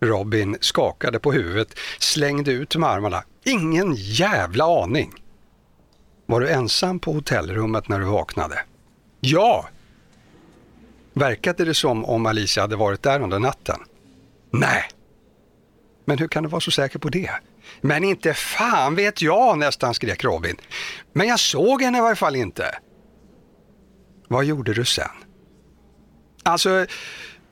Robin 0.00 0.56
skakade 0.60 1.18
på 1.18 1.32
huvudet, 1.32 1.78
slängde 1.98 2.52
ut 2.52 2.76
med 2.76 2.88
armarna. 2.88 3.24
Ingen 3.44 3.94
jävla 3.96 4.82
aning. 4.82 5.12
Var 6.26 6.40
du 6.40 6.48
ensam 6.48 6.98
på 6.98 7.12
hotellrummet 7.12 7.88
när 7.88 7.98
du 7.98 8.04
vaknade? 8.04 8.58
Ja! 9.20 9.68
Verkade 11.12 11.64
det 11.64 11.74
som 11.74 12.04
om 12.04 12.26
Alicia 12.26 12.62
hade 12.62 12.76
varit 12.76 13.02
där 13.02 13.20
under 13.20 13.38
natten? 13.38 13.80
Nej. 14.50 14.84
Men 16.04 16.18
hur 16.18 16.28
kan 16.28 16.42
du 16.42 16.48
vara 16.48 16.60
så 16.60 16.70
säker 16.70 16.98
på 16.98 17.08
det? 17.08 17.30
Men 17.80 18.04
inte 18.04 18.34
fan 18.34 18.94
vet 18.94 19.22
jag, 19.22 19.58
nästan 19.58 19.94
skrek 19.94 20.24
Robin. 20.24 20.56
Men 21.12 21.28
jag 21.28 21.40
såg 21.40 21.82
henne 21.82 21.98
i 21.98 22.00
varje 22.00 22.16
fall 22.16 22.36
inte. 22.36 22.78
Vad 24.28 24.44
gjorde 24.44 24.74
du 24.74 24.84
sen? 24.84 25.08
Alltså, 26.42 26.86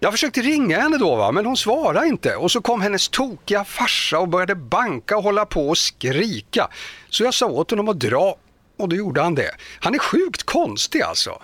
jag 0.00 0.12
försökte 0.12 0.40
ringa 0.40 0.80
henne 0.80 0.98
då, 0.98 1.16
va? 1.16 1.32
men 1.32 1.46
hon 1.46 1.56
svarade 1.56 2.06
inte. 2.06 2.36
Och 2.36 2.50
så 2.50 2.60
kom 2.60 2.80
hennes 2.80 3.08
tokiga 3.08 3.64
farsa 3.64 4.18
och 4.18 4.28
började 4.28 4.54
banka 4.54 5.16
och 5.16 5.22
hålla 5.22 5.46
på 5.46 5.68
och 5.68 5.78
skrika. 5.78 6.68
Så 7.10 7.24
jag 7.24 7.34
sa 7.34 7.46
åt 7.46 7.70
honom 7.70 7.88
att 7.88 8.00
dra 8.00 8.36
och 8.78 8.88
då 8.88 8.96
gjorde 8.96 9.22
han 9.22 9.34
det. 9.34 9.50
Han 9.80 9.94
är 9.94 9.98
sjukt 9.98 10.42
konstig 10.42 11.02
alltså. 11.02 11.42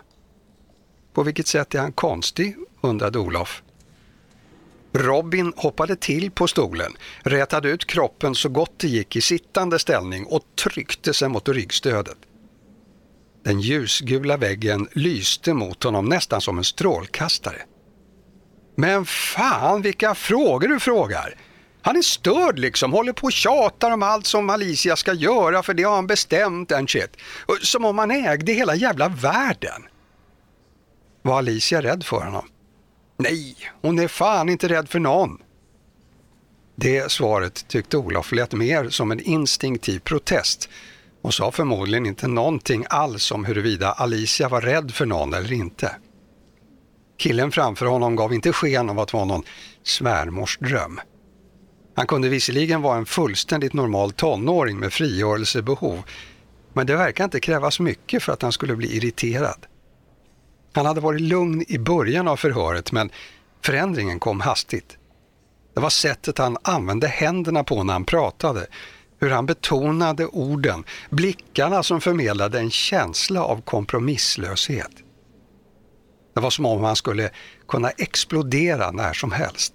På 1.14 1.22
vilket 1.22 1.46
sätt 1.46 1.74
är 1.74 1.78
han 1.78 1.92
konstig? 1.92 2.56
undrade 2.80 3.18
Olof. 3.18 3.62
Robin 4.92 5.52
hoppade 5.56 5.96
till 5.96 6.30
på 6.30 6.46
stolen, 6.46 6.92
rätade 7.22 7.68
ut 7.68 7.86
kroppen 7.86 8.34
så 8.34 8.48
gott 8.48 8.72
det 8.76 8.88
gick 8.88 9.16
i 9.16 9.20
sittande 9.20 9.78
ställning 9.78 10.26
och 10.26 10.42
tryckte 10.64 11.14
sig 11.14 11.28
mot 11.28 11.48
ryggstödet. 11.48 12.18
Den 13.44 13.60
ljusgula 13.60 14.36
väggen 14.36 14.88
lyste 14.92 15.54
mot 15.54 15.82
honom 15.82 16.04
nästan 16.04 16.40
som 16.40 16.58
en 16.58 16.64
strålkastare. 16.64 17.62
Men 18.76 19.04
fan 19.04 19.82
vilka 19.82 20.14
frågor 20.14 20.68
du 20.68 20.80
frågar! 20.80 21.34
Han 21.82 21.96
är 21.96 22.02
störd 22.02 22.58
liksom, 22.58 22.92
håller 22.92 23.12
på 23.12 23.24
och 23.24 23.32
tjatar 23.32 23.90
om 23.90 24.02
allt 24.02 24.26
som 24.26 24.50
Alicia 24.50 24.96
ska 24.96 25.12
göra 25.12 25.62
för 25.62 25.74
det 25.74 25.82
har 25.82 25.94
han 25.94 26.06
bestämt 26.06 26.72
and 26.72 26.90
shit. 26.90 27.16
Som 27.62 27.84
om 27.84 27.98
han 27.98 28.10
ägde 28.10 28.52
hela 28.52 28.74
jävla 28.74 29.08
världen. 29.08 29.82
Var 31.22 31.38
Alicia 31.38 31.82
rädd 31.82 32.04
för 32.04 32.24
honom? 32.24 32.48
Nej, 33.22 33.56
hon 33.82 33.98
är 33.98 34.08
fan 34.08 34.48
inte 34.48 34.68
rädd 34.68 34.88
för 34.88 34.98
någon. 34.98 35.38
Det 36.76 37.10
svaret 37.10 37.68
tyckte 37.68 37.96
Olof 37.96 38.32
lät 38.32 38.52
mer 38.52 38.88
som 38.88 39.10
en 39.10 39.20
instinktiv 39.20 39.98
protest 39.98 40.68
och 41.22 41.34
sa 41.34 41.50
förmodligen 41.50 42.06
inte 42.06 42.28
någonting 42.28 42.84
alls 42.90 43.32
om 43.32 43.44
huruvida 43.44 43.92
Alicia 43.92 44.48
var 44.48 44.60
rädd 44.60 44.90
för 44.90 45.06
någon 45.06 45.34
eller 45.34 45.52
inte. 45.52 45.96
Killen 47.18 47.52
framför 47.52 47.86
honom 47.86 48.16
gav 48.16 48.34
inte 48.34 48.52
sken 48.52 48.90
av 48.90 48.98
att 48.98 49.12
vara 49.12 49.24
någon 49.24 49.42
svärmorsdröm. 49.82 51.00
Han 51.94 52.06
kunde 52.06 52.28
visserligen 52.28 52.82
vara 52.82 52.98
en 52.98 53.06
fullständigt 53.06 53.72
normal 53.72 54.12
tonåring 54.12 54.78
med 54.78 54.92
frigörelsebehov, 54.92 56.02
men 56.72 56.86
det 56.86 56.96
verkar 56.96 57.24
inte 57.24 57.40
krävas 57.40 57.80
mycket 57.80 58.22
för 58.22 58.32
att 58.32 58.42
han 58.42 58.52
skulle 58.52 58.76
bli 58.76 58.96
irriterad. 58.96 59.66
Han 60.72 60.86
hade 60.86 61.00
varit 61.00 61.20
lugn 61.20 61.64
i 61.68 61.78
början 61.78 62.28
av 62.28 62.36
förhöret, 62.36 62.92
men 62.92 63.10
förändringen 63.64 64.20
kom 64.20 64.40
hastigt. 64.40 64.96
Det 65.74 65.80
var 65.80 65.90
sättet 65.90 66.38
han 66.38 66.56
använde 66.62 67.08
händerna 67.08 67.64
på 67.64 67.84
när 67.84 67.92
han 67.92 68.04
pratade, 68.04 68.66
hur 69.18 69.30
han 69.30 69.46
betonade 69.46 70.26
orden, 70.26 70.84
blickarna 71.10 71.82
som 71.82 72.00
förmedlade 72.00 72.58
en 72.58 72.70
känsla 72.70 73.44
av 73.44 73.60
kompromisslöshet. 73.60 74.92
Det 76.34 76.40
var 76.40 76.50
som 76.50 76.66
om 76.66 76.84
han 76.84 76.96
skulle 76.96 77.30
kunna 77.68 77.90
explodera 77.90 78.90
när 78.90 79.12
som 79.12 79.32
helst. 79.32 79.74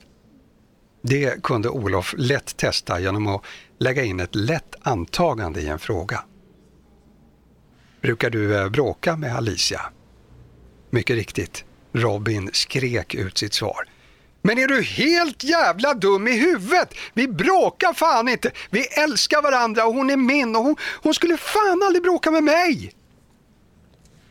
Det 1.02 1.44
kunde 1.44 1.70
Olof 1.70 2.16
lätt 2.18 2.58
testa 2.58 3.00
genom 3.00 3.28
att 3.28 3.42
lägga 3.80 4.04
in 4.04 4.20
ett 4.20 4.36
lätt 4.36 4.76
antagande 4.82 5.62
i 5.62 5.68
en 5.68 5.80
fråga. 5.80 6.24
Brukar 8.02 8.30
du 8.30 8.60
eh, 8.60 8.70
bråka 8.70 9.16
med 9.16 9.36
Alicia? 9.36 9.82
Mycket 10.90 11.16
riktigt. 11.16 11.66
Robin 11.94 12.50
skrek 12.54 13.16
ut 13.16 13.38
sitt 13.38 13.54
svar. 13.54 13.90
Men 14.42 14.60
är 14.60 14.68
du 14.68 14.82
helt 14.82 15.44
jävla 15.44 15.94
dum 15.94 16.28
i 16.28 16.40
huvudet? 16.40 16.94
Vi 17.14 17.28
bråkar 17.28 17.94
fan 17.94 18.28
inte. 18.28 18.52
Vi 18.70 18.86
älskar 18.86 19.42
varandra 19.42 19.86
och 19.86 19.94
hon 19.94 20.10
är 20.10 20.18
min 20.18 20.56
och 20.56 20.64
hon, 20.64 20.76
hon 20.82 21.14
skulle 21.14 21.38
fan 21.38 21.84
aldrig 21.84 22.04
bråka 22.04 22.32
med 22.32 22.44
mig. 22.44 22.94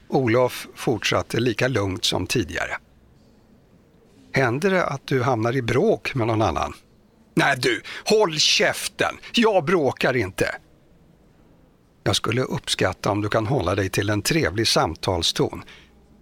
Olof 0.09 0.67
fortsatte 0.75 1.41
lika 1.41 1.69
lugnt 1.69 2.05
som 2.05 2.27
tidigare. 2.27 2.77
Händer 4.33 4.71
det 4.71 4.85
att 4.85 5.07
du 5.07 5.23
hamnar 5.23 5.57
i 5.57 5.63
bråk 5.63 6.15
med 6.15 6.27
någon 6.27 6.43
annan? 6.43 6.73
Nej 7.35 7.57
du, 7.59 7.83
håll 8.05 8.39
käften! 8.39 9.15
Jag 9.33 9.65
bråkar 9.65 10.17
inte. 10.17 10.55
Jag 12.05 12.17
skulle 12.17 12.43
uppskatta 12.43 13.11
om 13.11 13.23
du 13.23 13.29
kan 13.29 13.47
hålla 13.47 13.75
dig 13.75 13.91
till 13.91 14.11
en 14.11 14.23
trevlig 14.23 14.69
samtalston. 14.69 15.63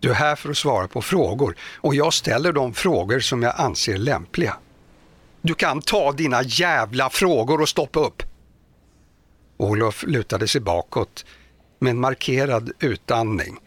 Du 0.03 0.11
är 0.11 0.15
här 0.15 0.37
för 0.37 0.51
att 0.51 0.57
svara 0.57 0.89
på 0.89 1.03
frågor 1.03 1.57
och 1.77 1.95
jag 1.95 2.15
ställer 2.15 2.53
de 2.53 2.75
frågor 2.75 3.21
som 3.21 3.43
jag 3.43 3.55
anser 3.57 3.99
lämpliga. 3.99 4.57
Du 5.43 5.55
kan 5.55 5.83
ta 5.83 6.13
dina 6.13 6.43
jävla 6.43 7.11
frågor 7.11 7.61
och 7.61 7.69
stoppa 7.69 8.01
upp. 8.01 8.23
Olof 9.57 10.05
lutade 10.07 10.49
sig 10.49 10.61
bakåt 10.61 11.25
med 11.79 11.91
en 11.91 12.01
markerad 12.01 12.73
utandning 12.81 13.59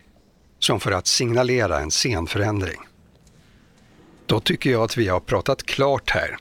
som 0.59 0.79
för 0.79 0.91
att 0.91 1.07
signalera 1.07 1.79
en 1.79 1.91
scenförändring. 1.91 2.79
Då 4.25 4.39
tycker 4.39 4.71
jag 4.71 4.83
att 4.83 4.97
vi 4.97 5.07
har 5.07 5.19
pratat 5.19 5.63
klart 5.63 6.09
här 6.09 6.37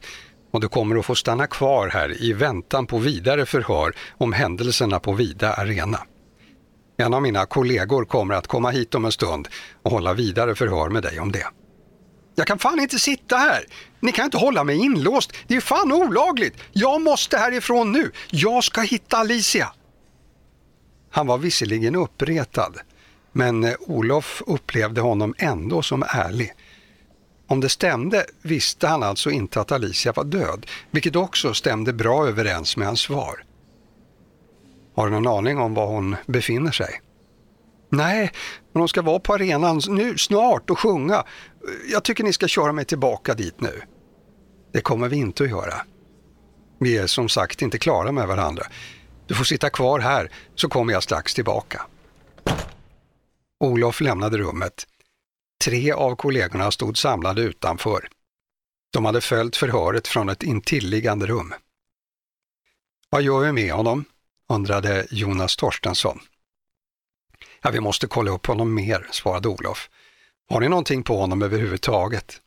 och 0.50 0.60
du 0.60 0.68
kommer 0.68 0.96
att 0.96 1.06
få 1.06 1.14
stanna 1.14 1.46
kvar 1.46 1.88
här 1.88 2.22
i 2.22 2.32
väntan 2.32 2.86
på 2.86 2.98
vidare 2.98 3.46
förhör 3.46 3.94
om 4.10 4.32
händelserna 4.32 5.00
på 5.00 5.12
Vida 5.12 5.54
Arena. 5.54 6.00
En 6.96 7.14
av 7.14 7.22
mina 7.22 7.46
kollegor 7.46 8.04
kommer 8.04 8.34
att 8.34 8.46
komma 8.46 8.70
hit 8.70 8.94
om 8.94 9.04
en 9.04 9.12
stund 9.12 9.48
och 9.82 9.90
hålla 9.90 10.14
vidare 10.14 10.54
förhör 10.54 10.88
med 10.88 11.02
dig 11.02 11.20
om 11.20 11.32
det. 11.32 11.46
Jag 12.34 12.46
kan 12.46 12.58
fan 12.58 12.80
inte 12.80 12.98
sitta 12.98 13.36
här! 13.36 13.64
Ni 14.00 14.12
kan 14.12 14.24
inte 14.24 14.36
hålla 14.36 14.64
mig 14.64 14.76
inlåst. 14.76 15.32
Det 15.46 15.56
är 15.56 15.60
fan 15.60 15.92
olagligt! 15.92 16.54
Jag 16.72 17.00
måste 17.00 17.38
härifrån 17.38 17.92
nu! 17.92 18.12
Jag 18.30 18.64
ska 18.64 18.80
hitta 18.80 19.16
Alicia! 19.16 19.72
Han 21.10 21.26
var 21.26 21.38
visserligen 21.38 21.94
uppretad, 21.94 22.78
men 23.32 23.64
eh, 23.64 23.74
Olof 23.80 24.42
upplevde 24.46 25.00
honom 25.00 25.34
ändå 25.38 25.82
som 25.82 26.02
ärlig. 26.02 26.52
Om 27.46 27.60
det 27.60 27.68
stämde 27.68 28.26
visste 28.42 28.86
han 28.86 29.02
alltså 29.02 29.30
inte 29.30 29.60
att 29.60 29.72
Alicia 29.72 30.12
var 30.12 30.24
död, 30.24 30.66
vilket 30.90 31.16
också 31.16 31.54
stämde 31.54 31.92
bra 31.92 32.28
överens 32.28 32.76
med 32.76 32.86
hans 32.86 33.00
svar. 33.00 33.44
Har 34.94 35.06
du 35.06 35.12
någon 35.12 35.38
aning 35.38 35.58
om 35.58 35.74
var 35.74 35.86
hon 35.86 36.16
befinner 36.26 36.72
sig? 36.72 37.00
Nej, 37.88 38.32
men 38.72 38.80
hon 38.80 38.88
ska 38.88 39.02
vara 39.02 39.18
på 39.18 39.34
arenan 39.34 39.80
nu 39.88 40.18
snart 40.18 40.70
och 40.70 40.78
sjunga. 40.78 41.24
Jag 41.92 42.04
tycker 42.04 42.24
ni 42.24 42.32
ska 42.32 42.48
köra 42.48 42.72
mig 42.72 42.84
tillbaka 42.84 43.34
dit 43.34 43.60
nu. 43.60 43.82
Det 44.72 44.80
kommer 44.80 45.08
vi 45.08 45.16
inte 45.16 45.44
att 45.44 45.50
göra. 45.50 45.74
Vi 46.78 46.98
är 46.98 47.06
som 47.06 47.28
sagt 47.28 47.62
inte 47.62 47.78
klara 47.78 48.12
med 48.12 48.28
varandra. 48.28 48.62
Du 49.26 49.34
får 49.34 49.44
sitta 49.44 49.70
kvar 49.70 50.00
här 50.00 50.30
så 50.54 50.68
kommer 50.68 50.92
jag 50.92 51.02
strax 51.02 51.34
tillbaka. 51.34 51.86
Olof 53.60 54.00
lämnade 54.00 54.38
rummet. 54.38 54.86
Tre 55.64 55.92
av 55.92 56.16
kollegorna 56.16 56.70
stod 56.70 56.98
samlade 56.98 57.42
utanför. 57.42 58.08
De 58.92 59.04
hade 59.04 59.20
följt 59.20 59.56
förhöret 59.56 60.08
från 60.08 60.28
ett 60.28 60.42
intilliggande 60.42 61.26
rum. 61.26 61.54
Vad 63.10 63.22
gör 63.22 63.40
vi 63.40 63.52
med 63.52 63.72
honom? 63.72 64.04
Undrade 64.48 65.06
Jonas 65.10 65.56
Torstensson. 65.56 66.20
Ja, 67.62 67.70
vi 67.70 67.80
måste 67.80 68.06
kolla 68.06 68.30
upp 68.30 68.46
honom 68.46 68.74
mer, 68.74 69.08
svarade 69.10 69.48
Olof. 69.48 69.90
Har 70.50 70.60
ni 70.60 70.68
någonting 70.68 71.02
på 71.02 71.18
honom 71.18 71.42
överhuvudtaget? 71.42 72.40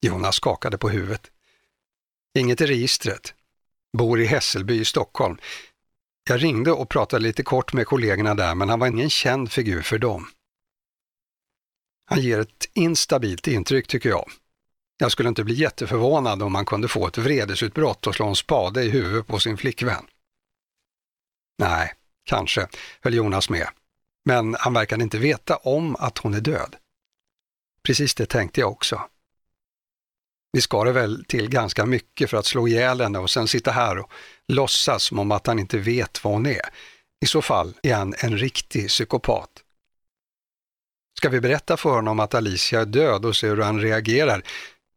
Jonas 0.00 0.36
skakade 0.36 0.78
på 0.78 0.88
huvudet. 0.88 1.30
Inget 2.38 2.60
i 2.60 2.66
registret. 2.66 3.34
Bor 3.98 4.20
i 4.20 4.24
Hässelby 4.24 4.80
i 4.80 4.84
Stockholm. 4.84 5.38
Jag 6.28 6.42
ringde 6.42 6.72
och 6.72 6.88
pratade 6.88 7.22
lite 7.22 7.42
kort 7.42 7.72
med 7.72 7.86
kollegorna 7.86 8.34
där, 8.34 8.54
men 8.54 8.68
han 8.68 8.78
var 8.78 8.86
ingen 8.86 9.10
känd 9.10 9.52
figur 9.52 9.82
för 9.82 9.98
dem. 9.98 10.28
Han 12.04 12.20
ger 12.20 12.38
ett 12.38 12.70
instabilt 12.74 13.46
intryck 13.46 13.86
tycker 13.86 14.08
jag. 14.08 14.30
Jag 14.98 15.12
skulle 15.12 15.28
inte 15.28 15.44
bli 15.44 15.54
jätteförvånad 15.54 16.42
om 16.42 16.54
han 16.54 16.64
kunde 16.66 16.88
få 16.88 17.06
ett 17.06 17.18
vredesutbrott 17.18 18.06
och 18.06 18.14
slå 18.14 18.26
en 18.26 18.36
spade 18.36 18.84
i 18.84 18.90
huvudet 18.90 19.26
på 19.26 19.38
sin 19.38 19.56
flickvän. 19.56 20.06
Nej, 21.58 21.94
kanske, 22.24 22.68
höll 23.00 23.14
Jonas 23.14 23.50
med. 23.50 23.68
Men 24.24 24.56
han 24.60 24.74
verkade 24.74 25.02
inte 25.02 25.18
veta 25.18 25.56
om 25.56 25.96
att 25.96 26.18
hon 26.18 26.34
är 26.34 26.40
död. 26.40 26.76
Precis 27.82 28.14
det 28.14 28.26
tänkte 28.26 28.60
jag 28.60 28.70
också. 28.70 29.02
Vi 30.52 30.60
ska 30.60 30.84
det 30.84 30.92
väl 30.92 31.24
till 31.24 31.50
ganska 31.50 31.86
mycket 31.86 32.30
för 32.30 32.36
att 32.36 32.46
slå 32.46 32.68
ihjäl 32.68 33.00
henne 33.00 33.18
och 33.18 33.30
sen 33.30 33.48
sitta 33.48 33.70
här 33.70 33.98
och 33.98 34.10
låtsas 34.48 35.02
som 35.02 35.18
om 35.18 35.32
att 35.32 35.46
han 35.46 35.58
inte 35.58 35.78
vet 35.78 36.24
vad 36.24 36.32
hon 36.32 36.46
är. 36.46 36.62
I 37.20 37.26
så 37.26 37.42
fall 37.42 37.74
är 37.82 37.94
han 37.94 38.14
en 38.18 38.38
riktig 38.38 38.88
psykopat. 38.88 39.50
Ska 41.18 41.28
vi 41.28 41.40
berätta 41.40 41.76
för 41.76 41.90
honom 41.90 42.20
att 42.20 42.34
Alicia 42.34 42.80
är 42.80 42.86
död 42.86 43.24
och 43.24 43.36
se 43.36 43.48
hur 43.48 43.60
han 43.60 43.80
reagerar, 43.80 44.42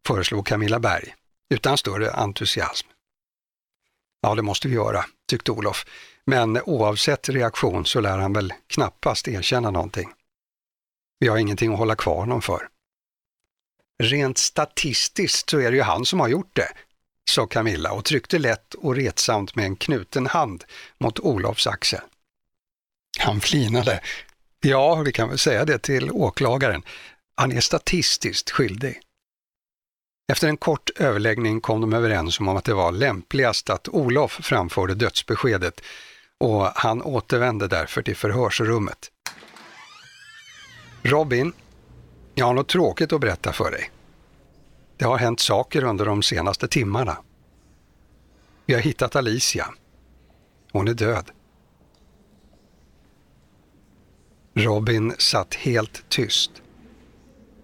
föreslog 0.08 0.48
Camilla 0.48 0.80
Berg. 0.80 1.16
utan 1.50 1.78
större 1.78 2.12
entusiasm. 2.12 2.88
Ja, 4.22 4.36
det 4.36 4.42
måste 4.42 4.68
vi 4.68 4.76
göra, 4.76 5.06
tyckte 5.30 5.52
Olof, 5.52 5.86
men 6.32 6.62
oavsett 6.62 7.30
reaktion 7.30 7.86
så 7.86 8.00
lär 8.00 8.18
han 8.18 8.34
väl 8.34 8.54
knappast 8.68 9.28
erkänna 9.28 9.72
någonting. 9.72 10.10
Vi 11.20 11.28
har 11.28 11.38
ingenting 11.38 11.74
att 11.74 11.80
hålla 11.80 11.96
kvar 11.96 12.16
honom 12.16 12.42
för. 12.42 12.68
Rent 14.04 14.38
statistiskt 14.38 15.50
så 15.50 15.60
är 15.60 15.72
det 15.72 15.78
ju 15.78 15.84
han 15.84 16.06
som 16.06 16.20
har 16.20 16.28
gjort 16.28 16.56
det, 16.56 16.68
sa 17.30 17.48
Camilla 17.48 17.92
och 17.92 18.06
tryckte 18.06 18.40
lätt 18.40 18.74
och 18.74 18.96
retsamt 18.96 19.56
med 19.56 19.66
en 19.66 19.76
knuten 19.76 20.28
hand 20.28 20.64
mot 20.98 21.20
Olofs 21.20 21.68
axel. 21.68 22.02
Han 23.20 23.42
flinade. 23.42 24.02
Ja, 24.62 24.96
vi 24.96 25.12
kan 25.12 25.30
väl 25.30 25.38
säga 25.38 25.66
det 25.66 25.80
till 25.80 26.12
åklagaren. 26.12 26.84
Han 27.36 27.52
är 27.52 27.62
statistiskt 27.62 28.50
skyldig. 28.50 29.02
Efter 30.32 30.48
en 30.48 30.58
kort 30.58 30.90
överläggning 30.96 31.62
kom 31.62 31.82
de 31.82 31.94
överens 31.94 32.40
om 32.40 32.48
att 32.48 32.66
det 32.66 32.74
var 32.74 32.92
lämpligast 32.92 33.70
att 33.70 33.88
Olof 33.88 34.40
framförde 34.44 34.96
dödsbeskedet 34.96 35.82
och 36.42 36.68
han 36.76 37.02
återvände 37.02 37.68
därför 37.68 38.02
till 38.02 38.16
förhörsrummet. 38.16 39.12
Robin, 41.02 41.54
jag 42.36 42.46
har 42.46 42.54
något 42.54 42.70
tråkigt 42.70 43.14
att 43.14 43.22
berätta 43.22 43.54
för 43.54 43.72
dig. 43.72 43.92
Det 44.98 45.06
har 45.06 45.18
hänt 45.18 45.40
saker 45.40 45.84
under 45.84 46.06
de 46.06 46.24
senaste 46.24 46.68
timmarna. 46.68 47.18
Vi 48.66 48.74
har 48.74 48.82
hittat 48.82 49.16
Alicia. 49.16 49.68
Hon 50.72 50.88
är 50.88 50.94
död. 50.94 51.32
Robin 54.54 55.14
satt 55.18 55.54
helt 55.54 56.10
tyst. 56.10 56.52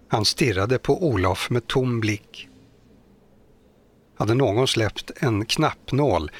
Han 0.08 0.24
stirrade 0.24 0.78
på 0.78 1.04
Olof 1.04 1.50
med 1.50 1.66
tom 1.66 2.00
blick. 2.00 2.48
Hade 4.16 4.34
någon 4.34 4.68
släppt 4.68 5.10
en 5.16 5.44
knappnål 5.44 6.30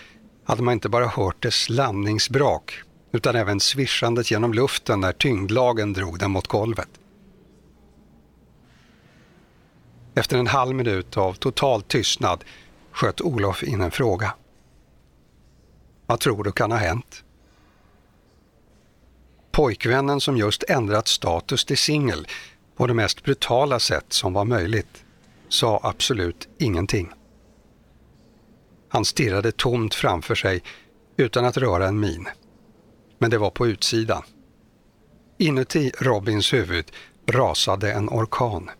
hade 0.48 0.62
man 0.62 0.74
inte 0.74 0.88
bara 0.88 1.06
hört 1.06 1.42
dess 1.42 1.68
landningsbrak 1.68 2.80
utan 3.12 3.36
även 3.36 3.60
svischandet 3.60 4.30
genom 4.30 4.52
luften 4.52 5.00
när 5.00 5.12
tyngdlagen 5.12 5.92
drog 5.92 6.18
den 6.18 6.30
mot 6.30 6.46
golvet. 6.46 6.88
Efter 10.14 10.38
en 10.38 10.46
halv 10.46 10.74
minut 10.74 11.16
av 11.16 11.34
total 11.34 11.82
tystnad 11.82 12.44
sköt 12.92 13.20
Olof 13.20 13.62
in 13.62 13.80
en 13.80 13.90
fråga. 13.90 14.34
Vad 16.06 16.20
tror 16.20 16.44
du 16.44 16.52
kan 16.52 16.70
ha 16.70 16.78
hänt? 16.78 17.24
Pojkvännen 19.50 20.20
som 20.20 20.36
just 20.36 20.62
ändrat 20.62 21.08
status 21.08 21.64
till 21.64 21.78
singel 21.78 22.26
på 22.76 22.86
det 22.86 22.94
mest 22.94 23.22
brutala 23.24 23.78
sätt 23.80 24.12
som 24.12 24.32
var 24.32 24.44
möjligt 24.44 25.04
sa 25.48 25.80
absolut 25.82 26.48
ingenting. 26.58 27.17
Han 28.88 29.04
stirrade 29.04 29.52
tomt 29.52 29.94
framför 29.94 30.34
sig 30.34 30.62
utan 31.16 31.44
att 31.44 31.56
röra 31.56 31.88
en 31.88 32.00
min. 32.00 32.28
Men 33.18 33.30
det 33.30 33.38
var 33.38 33.50
på 33.50 33.66
utsidan. 33.66 34.22
Inuti 35.38 35.92
Robins 35.98 36.52
huvud 36.52 36.92
rasade 37.26 37.92
en 37.92 38.08
orkan. 38.08 38.70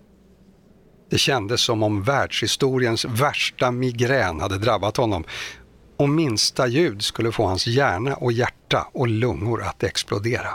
Det 1.10 1.18
kändes 1.18 1.60
som 1.60 1.82
om 1.82 2.02
världshistoriens 2.02 3.04
värsta 3.04 3.70
migrän 3.70 4.40
hade 4.40 4.58
drabbat 4.58 4.96
honom 4.96 5.24
och 5.96 6.08
minsta 6.08 6.66
ljud 6.66 7.02
skulle 7.02 7.32
få 7.32 7.46
hans 7.46 7.66
hjärna 7.66 8.14
och 8.14 8.32
hjärta 8.32 8.88
och 8.92 9.08
lungor 9.08 9.62
att 9.62 9.82
explodera. 9.82 10.50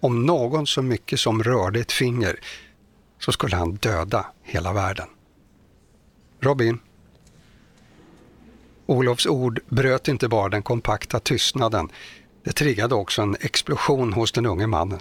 Om 0.00 0.26
någon 0.26 0.66
så 0.66 0.82
mycket 0.82 1.20
som 1.20 1.42
rörde 1.42 1.80
ett 1.80 1.92
finger 1.92 2.40
så 3.18 3.32
skulle 3.32 3.56
han 3.56 3.74
döda 3.74 4.26
hela 4.42 4.72
världen. 4.72 5.06
Robin. 6.40 6.78
Olofs 8.86 9.26
ord 9.26 9.60
bröt 9.68 10.08
inte 10.08 10.28
bara 10.28 10.48
den 10.48 10.62
kompakta 10.62 11.20
tystnaden, 11.20 11.88
det 12.44 12.52
triggade 12.52 12.94
också 12.94 13.22
en 13.22 13.36
explosion 13.40 14.12
hos 14.12 14.32
den 14.32 14.46
unge 14.46 14.66
mannen. 14.66 15.00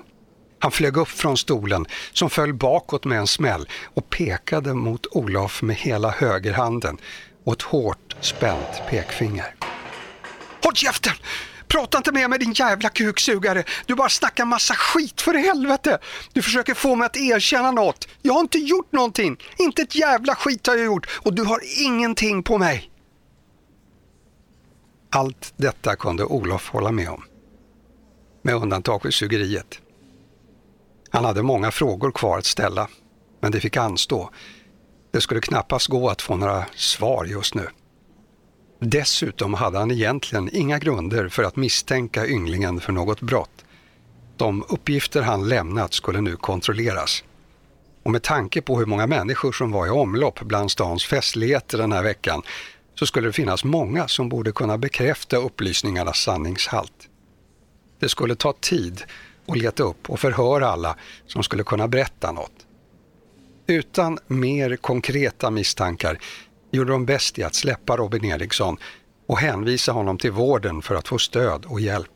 Han 0.59 0.71
flög 0.71 0.97
upp 0.97 1.07
från 1.09 1.37
stolen 1.37 1.85
som 2.13 2.29
föll 2.29 2.53
bakåt 2.53 3.05
med 3.05 3.19
en 3.19 3.27
smäll 3.27 3.67
och 3.83 4.09
pekade 4.09 4.73
mot 4.73 5.05
Olof 5.11 5.61
med 5.61 5.75
hela 5.75 6.11
högerhanden 6.11 6.97
och 7.43 7.53
ett 7.53 7.61
hårt 7.61 8.15
spänt 8.19 8.81
pekfinger. 8.89 9.55
Håll 10.63 10.75
käften! 10.75 11.13
Prata 11.67 11.97
inte 11.97 12.11
med 12.11 12.29
mig 12.29 12.39
din 12.39 12.53
jävla 12.53 12.89
kuksugare! 12.89 13.63
Du 13.85 13.95
bara 13.95 14.09
snackar 14.09 14.45
massa 14.45 14.73
skit 14.73 15.21
för 15.21 15.33
helvete! 15.33 15.99
Du 16.33 16.41
försöker 16.41 16.73
få 16.73 16.95
mig 16.95 17.05
att 17.05 17.17
erkänna 17.17 17.71
något. 17.71 18.07
Jag 18.21 18.33
har 18.33 18.41
inte 18.41 18.57
gjort 18.57 18.91
någonting. 18.91 19.37
Inte 19.57 19.81
ett 19.81 19.95
jävla 19.95 20.35
skit 20.35 20.67
har 20.67 20.75
jag 20.75 20.85
gjort 20.85 21.07
och 21.11 21.33
du 21.33 21.43
har 21.43 21.59
ingenting 21.79 22.43
på 22.43 22.57
mig. 22.57 22.92
Allt 25.15 25.53
detta 25.57 25.95
kunde 25.95 26.25
Olof 26.25 26.69
hålla 26.69 26.91
med 26.91 27.09
om. 27.09 27.23
Med 28.41 28.55
undantag 28.55 29.01
för 29.01 29.11
sugeriet. 29.11 29.79
Han 31.09 31.25
hade 31.25 31.43
många 31.43 31.71
frågor 31.71 32.11
kvar 32.11 32.37
att 32.37 32.45
ställa, 32.45 32.87
men 33.39 33.51
det 33.51 33.59
fick 33.59 33.77
anstå. 33.77 34.29
Det 35.11 35.21
skulle 35.21 35.41
knappast 35.41 35.87
gå 35.87 36.09
att 36.09 36.21
få 36.21 36.35
några 36.35 36.65
svar 36.75 37.25
just 37.25 37.55
nu. 37.55 37.67
Dessutom 38.79 39.53
hade 39.53 39.79
han 39.79 39.91
egentligen 39.91 40.49
inga 40.53 40.79
grunder 40.79 41.29
för 41.29 41.43
att 41.43 41.55
misstänka 41.55 42.27
ynglingen 42.27 42.79
för 42.79 42.93
något 42.93 43.21
brott. 43.21 43.65
De 44.37 44.63
uppgifter 44.69 45.21
han 45.21 45.49
lämnat 45.49 45.93
skulle 45.93 46.21
nu 46.21 46.35
kontrolleras. 46.35 47.23
Och 48.03 48.11
med 48.11 48.23
tanke 48.23 48.61
på 48.61 48.79
hur 48.79 48.85
många 48.85 49.07
människor 49.07 49.51
som 49.51 49.71
var 49.71 49.87
i 49.87 49.89
omlopp 49.89 50.39
bland 50.41 50.71
stans 50.71 51.05
festligheter 51.05 51.77
den 51.77 51.91
här 51.91 52.03
veckan 52.03 52.41
så 52.95 53.05
skulle 53.05 53.27
det 53.27 53.33
finnas 53.33 53.63
många 53.63 54.07
som 54.07 54.29
borde 54.29 54.51
kunna 54.51 54.77
bekräfta 54.77 55.37
upplysningarnas 55.37 56.17
sanningshalt. 56.17 57.09
Det 57.99 58.09
skulle 58.09 58.35
ta 58.35 58.53
tid 58.53 59.03
att 59.47 59.57
leta 59.57 59.83
upp 59.83 60.09
och 60.09 60.19
förhöra 60.19 60.67
alla 60.67 60.95
som 61.27 61.43
skulle 61.43 61.63
kunna 61.63 61.87
berätta 61.87 62.31
något. 62.31 62.67
Utan 63.67 64.19
mer 64.27 64.75
konkreta 64.75 65.51
misstankar 65.51 66.19
gjorde 66.71 66.91
de 66.91 67.05
bäst 67.05 67.39
i 67.39 67.43
att 67.43 67.55
släppa 67.55 67.97
Robin 67.97 68.25
Eriksson 68.25 68.77
och 69.27 69.37
hänvisa 69.37 69.91
honom 69.91 70.17
till 70.17 70.31
vården 70.31 70.81
för 70.81 70.95
att 70.95 71.07
få 71.07 71.17
stöd 71.17 71.65
och 71.65 71.81
hjälp. 71.81 72.11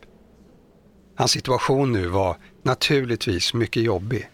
Hans 1.16 1.32
situation 1.32 1.92
nu 1.92 2.08
var 2.08 2.38
naturligtvis 2.64 3.54
mycket 3.54 3.84
jobbig. 3.84 4.30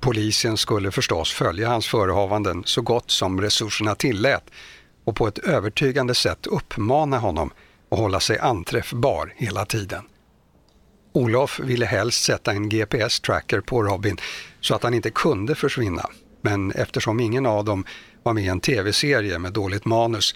Polisen 0.00 0.56
skulle 0.56 0.90
förstås 0.90 1.32
följa 1.32 1.68
hans 1.68 1.86
förehavanden 1.86 2.62
så 2.66 2.82
gott 2.82 3.10
som 3.10 3.40
resurserna 3.40 3.94
tillät 3.94 4.50
och 5.10 5.16
på 5.16 5.28
ett 5.28 5.38
övertygande 5.38 6.14
sätt 6.14 6.46
uppmana 6.46 7.18
honom 7.18 7.50
att 7.90 7.98
hålla 7.98 8.20
sig 8.20 8.38
anträffbar 8.38 9.32
hela 9.36 9.64
tiden. 9.64 10.02
Olof 11.12 11.60
ville 11.60 11.86
helst 11.86 12.24
sätta 12.24 12.52
en 12.52 12.68
GPS-tracker 12.68 13.60
på 13.60 13.82
Robin 13.82 14.16
så 14.60 14.74
att 14.74 14.82
han 14.82 14.94
inte 14.94 15.10
kunde 15.10 15.54
försvinna. 15.54 16.10
Men 16.42 16.72
eftersom 16.72 17.20
ingen 17.20 17.46
av 17.46 17.64
dem 17.64 17.84
var 18.22 18.32
med 18.32 18.44
i 18.44 18.48
en 18.48 18.60
tv-serie 18.60 19.38
med 19.38 19.52
dåligt 19.52 19.84
manus 19.84 20.34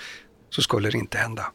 så 0.50 0.62
skulle 0.62 0.90
det 0.90 0.98
inte 0.98 1.18
hända. 1.18 1.52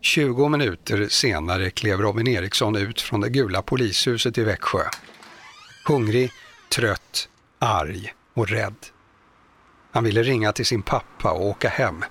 20 0.00 0.48
minuter 0.48 1.08
senare 1.08 1.70
klev 1.70 2.00
Robin 2.00 2.28
Eriksson 2.28 2.76
ut 2.76 3.00
från 3.00 3.20
det 3.20 3.30
gula 3.30 3.62
polishuset 3.62 4.38
i 4.38 4.44
Växjö. 4.44 4.82
Hungrig, 5.88 6.30
trött, 6.74 7.28
arg 7.58 8.12
och 8.34 8.48
rädd. 8.48 8.95
Han 9.96 10.04
ville 10.04 10.22
ringa 10.22 10.52
till 10.52 10.66
sin 10.66 10.82
pappa 10.82 11.30
och 11.30 11.46
åka 11.46 11.68
hem. 11.68 12.04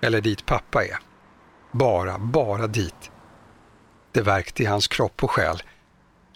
Eller 0.00 0.20
dit 0.20 0.46
pappa 0.46 0.84
är. 0.84 0.98
Bara, 1.72 2.18
bara 2.18 2.66
dit. 2.66 3.10
Det 4.12 4.22
värkte 4.22 4.62
i 4.62 4.66
hans 4.66 4.88
kropp 4.88 5.24
och 5.24 5.30
själ. 5.30 5.62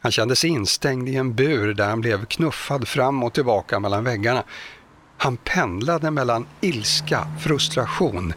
Han 0.01 0.13
kände 0.13 0.37
sig 0.37 0.51
instängd 0.51 1.09
i 1.09 1.17
en 1.17 1.35
bur 1.35 1.75
där 1.75 1.89
han 1.89 2.01
blev 2.01 2.25
knuffad 2.25 2.89
fram 2.89 3.23
och 3.23 3.33
tillbaka 3.33 3.81
mellan 3.81 4.05
väggarna. 4.05 4.45
Han 5.17 5.37
pendlade 5.37 6.11
mellan 6.11 6.47
ilska, 6.61 7.27
frustration 7.41 8.33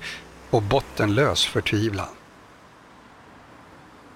och 0.50 0.62
bottenlös 0.62 1.46
förtvivlan. 1.46 2.16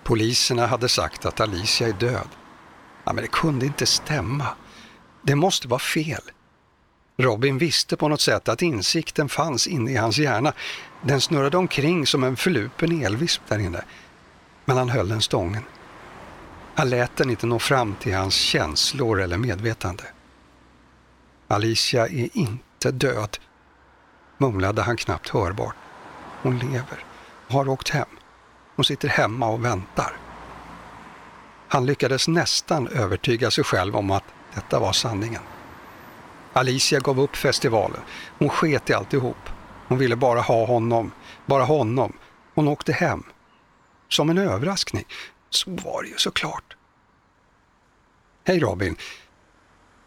Poliserna 0.04 0.68
hade 0.68 0.90
sagt 0.90 1.26
att 1.26 1.40
Alicia 1.40 1.88
är 1.88 1.94
död. 1.94 2.30
Ja, 3.04 3.14
men 3.14 3.22
det 3.22 3.32
kunde 3.32 3.66
inte 3.66 3.86
stämma. 3.86 4.48
Det 5.22 5.36
måste 5.36 5.68
vara 5.68 5.80
fel. 5.80 6.22
Robin 7.18 7.58
visste 7.58 7.98
på 7.98 8.08
något 8.08 8.22
sätt 8.22 8.50
att 8.50 8.62
insikten 8.62 9.30
fanns 9.30 9.68
inne 9.68 9.92
i 9.92 9.96
hans 9.96 10.18
hjärna. 10.18 10.54
Den 11.02 11.22
snurrade 11.22 11.58
omkring 11.58 12.08
som 12.08 12.24
en 12.24 12.38
förlupen 12.38 13.04
elvisp 13.04 13.42
där 13.48 13.60
inne 13.60 13.84
men 14.68 14.78
han 14.78 14.90
höll 14.90 15.10
den 15.10 15.22
stången. 15.22 15.64
Han 16.76 16.90
lät 16.90 17.16
den 17.16 17.30
inte 17.30 17.46
nå 17.46 17.60
fram 17.60 17.96
till 17.96 18.16
hans 18.16 18.34
känslor 18.34 19.22
eller 19.22 19.38
medvetande. 19.38 20.04
Alicia 21.48 22.08
är 22.08 22.38
inte 22.38 22.92
död, 22.92 23.38
mumlade 24.38 24.82
han 24.82 24.98
knappt 24.98 25.30
hörbart. 25.30 25.76
Hon 26.42 26.60
lever 26.60 27.04
har 27.48 27.70
åkt 27.70 27.90
hem. 27.90 28.08
Hon 28.76 28.86
sitter 28.86 29.08
hemma 29.08 29.48
och 29.48 29.66
väntar. 29.66 30.18
Han 31.68 31.86
lyckades 31.86 32.28
nästan 32.28 32.88
övertyga 32.88 33.52
sig 33.52 33.64
själv 33.64 33.96
om 33.96 34.12
att 34.12 34.24
detta 34.54 34.80
var 34.80 34.94
sanningen. 34.94 35.42
Alicia 36.58 37.00
gav 37.00 37.20
upp 37.20 37.36
festivalen. 37.36 38.02
Hon 38.40 38.50
sket 38.50 38.90
i 38.90 38.94
alltihop. 38.94 39.50
Hon 39.88 39.98
ville 39.98 40.16
bara 40.16 40.42
ha 40.42 40.66
honom, 40.66 41.12
bara 41.46 41.64
honom. 41.64 42.14
Hon 42.56 42.68
åkte 42.68 42.94
hem. 42.94 43.24
Som 44.10 44.30
en 44.30 44.38
överraskning. 44.38 45.06
Så 45.50 45.72
var 45.72 46.04
det 46.04 46.10
ju 46.10 46.18
såklart. 46.18 46.76
Hej 48.44 48.60
Robin. 48.60 48.96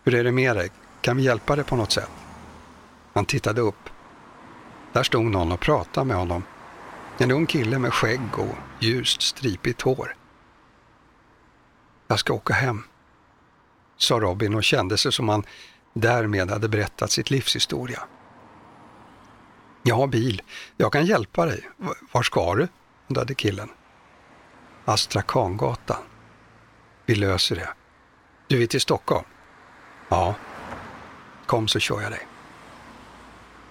Hur 0.04 0.14
är 0.14 0.24
det 0.24 0.32
med 0.32 0.56
dig? 0.56 0.70
Kan 1.00 1.16
vi 1.16 1.22
hjälpa 1.22 1.56
dig 1.56 1.64
på 1.64 1.76
något 1.76 1.92
sätt? 1.92 2.10
Han 3.12 3.24
tittade 3.24 3.60
upp. 3.60 3.90
Där 4.92 5.02
stod 5.02 5.24
någon 5.24 5.52
och 5.52 5.60
pratade 5.60 6.06
med 6.06 6.16
honom. 6.16 6.44
En 7.18 7.30
ung 7.30 7.46
kille 7.46 7.78
med 7.78 7.94
skägg 7.94 8.38
och 8.38 8.56
ljust 8.78 9.22
stripigt 9.22 9.82
hår. 9.82 10.16
Jag 12.06 12.18
ska 12.18 12.32
åka 12.32 12.54
hem, 12.54 12.82
sa 13.96 14.14
Robin 14.14 14.54
och 14.54 14.64
kände 14.64 14.98
sig 14.98 15.12
som 15.12 15.28
han 15.28 15.44
därmed 15.92 16.50
hade 16.50 16.68
berättat 16.68 17.10
sitt 17.10 17.30
livshistoria. 17.30 18.00
Jag 19.82 19.94
har 19.94 20.06
bil. 20.06 20.42
Jag 20.76 20.92
kan 20.92 21.06
hjälpa 21.06 21.46
dig. 21.46 21.70
Var 22.12 22.22
ska 22.22 22.54
du? 22.54 22.68
undrade 23.08 23.34
killen. 23.34 23.68
Astrakangatan. 24.84 26.02
Vi 27.06 27.14
löser 27.14 27.56
det. 27.56 27.68
Du 28.48 28.58
vill 28.58 28.68
till 28.68 28.80
Stockholm? 28.80 29.24
Ja. 30.08 30.34
Kom 31.46 31.68
så 31.68 31.78
kör 31.78 32.00
jag 32.00 32.12
dig. 32.12 32.26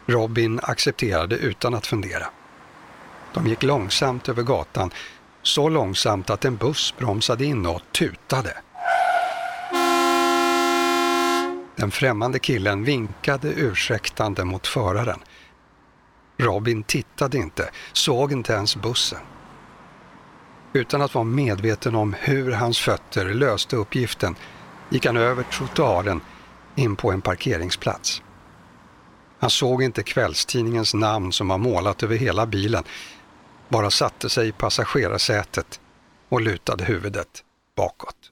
Robin 0.06 0.60
accepterade 0.64 1.36
utan 1.36 1.74
att 1.74 1.88
fundera. 1.88 2.28
De 3.34 3.48
gick 3.48 3.64
långsamt 3.64 4.30
över 4.30 4.44
gatan, 4.44 4.92
så 5.42 5.70
långsamt 5.70 6.30
att 6.30 6.46
en 6.46 6.56
buss 6.56 6.94
bromsade 6.98 7.46
in 7.46 7.66
och 7.66 7.82
tutade. 7.92 8.58
Den 11.80 11.92
främmande 11.92 12.40
killen 12.40 12.84
vinkade 12.84 13.48
ursäktande 13.48 14.46
mot 14.46 14.68
föraren. 14.68 15.20
Robin 16.38 16.84
tittade 16.84 17.38
inte, 17.38 17.70
såg 17.94 18.32
inte 18.32 18.54
ens 18.54 18.76
bussen. 18.76 19.20
Utan 20.74 21.02
att 21.02 21.14
vara 21.14 21.26
medveten 21.26 21.96
om 21.96 22.16
hur 22.20 22.52
hans 22.52 22.80
fötter 22.80 23.34
löste 23.34 23.76
uppgiften 23.76 24.36
gick 24.90 25.06
han 25.06 25.18
över 25.18 25.44
trottoaren 25.44 26.22
in 26.76 26.96
på 26.96 27.12
en 27.12 27.22
parkeringsplats. 27.22 28.22
Han 29.40 29.50
såg 29.50 29.84
inte 29.84 30.04
kvällstidningens 30.04 30.94
namn 30.94 31.32
som 31.32 31.48
var 31.48 31.58
målat 31.58 32.04
över 32.04 32.16
hela 32.16 32.46
bilen, 32.46 32.84
bara 33.70 33.92
satte 33.92 34.30
sig 34.30 34.48
i 34.48 34.52
passagerarsätet 34.52 35.80
och 36.30 36.42
lutade 36.42 36.84
huvudet 36.84 37.44
bakåt. 37.76 38.32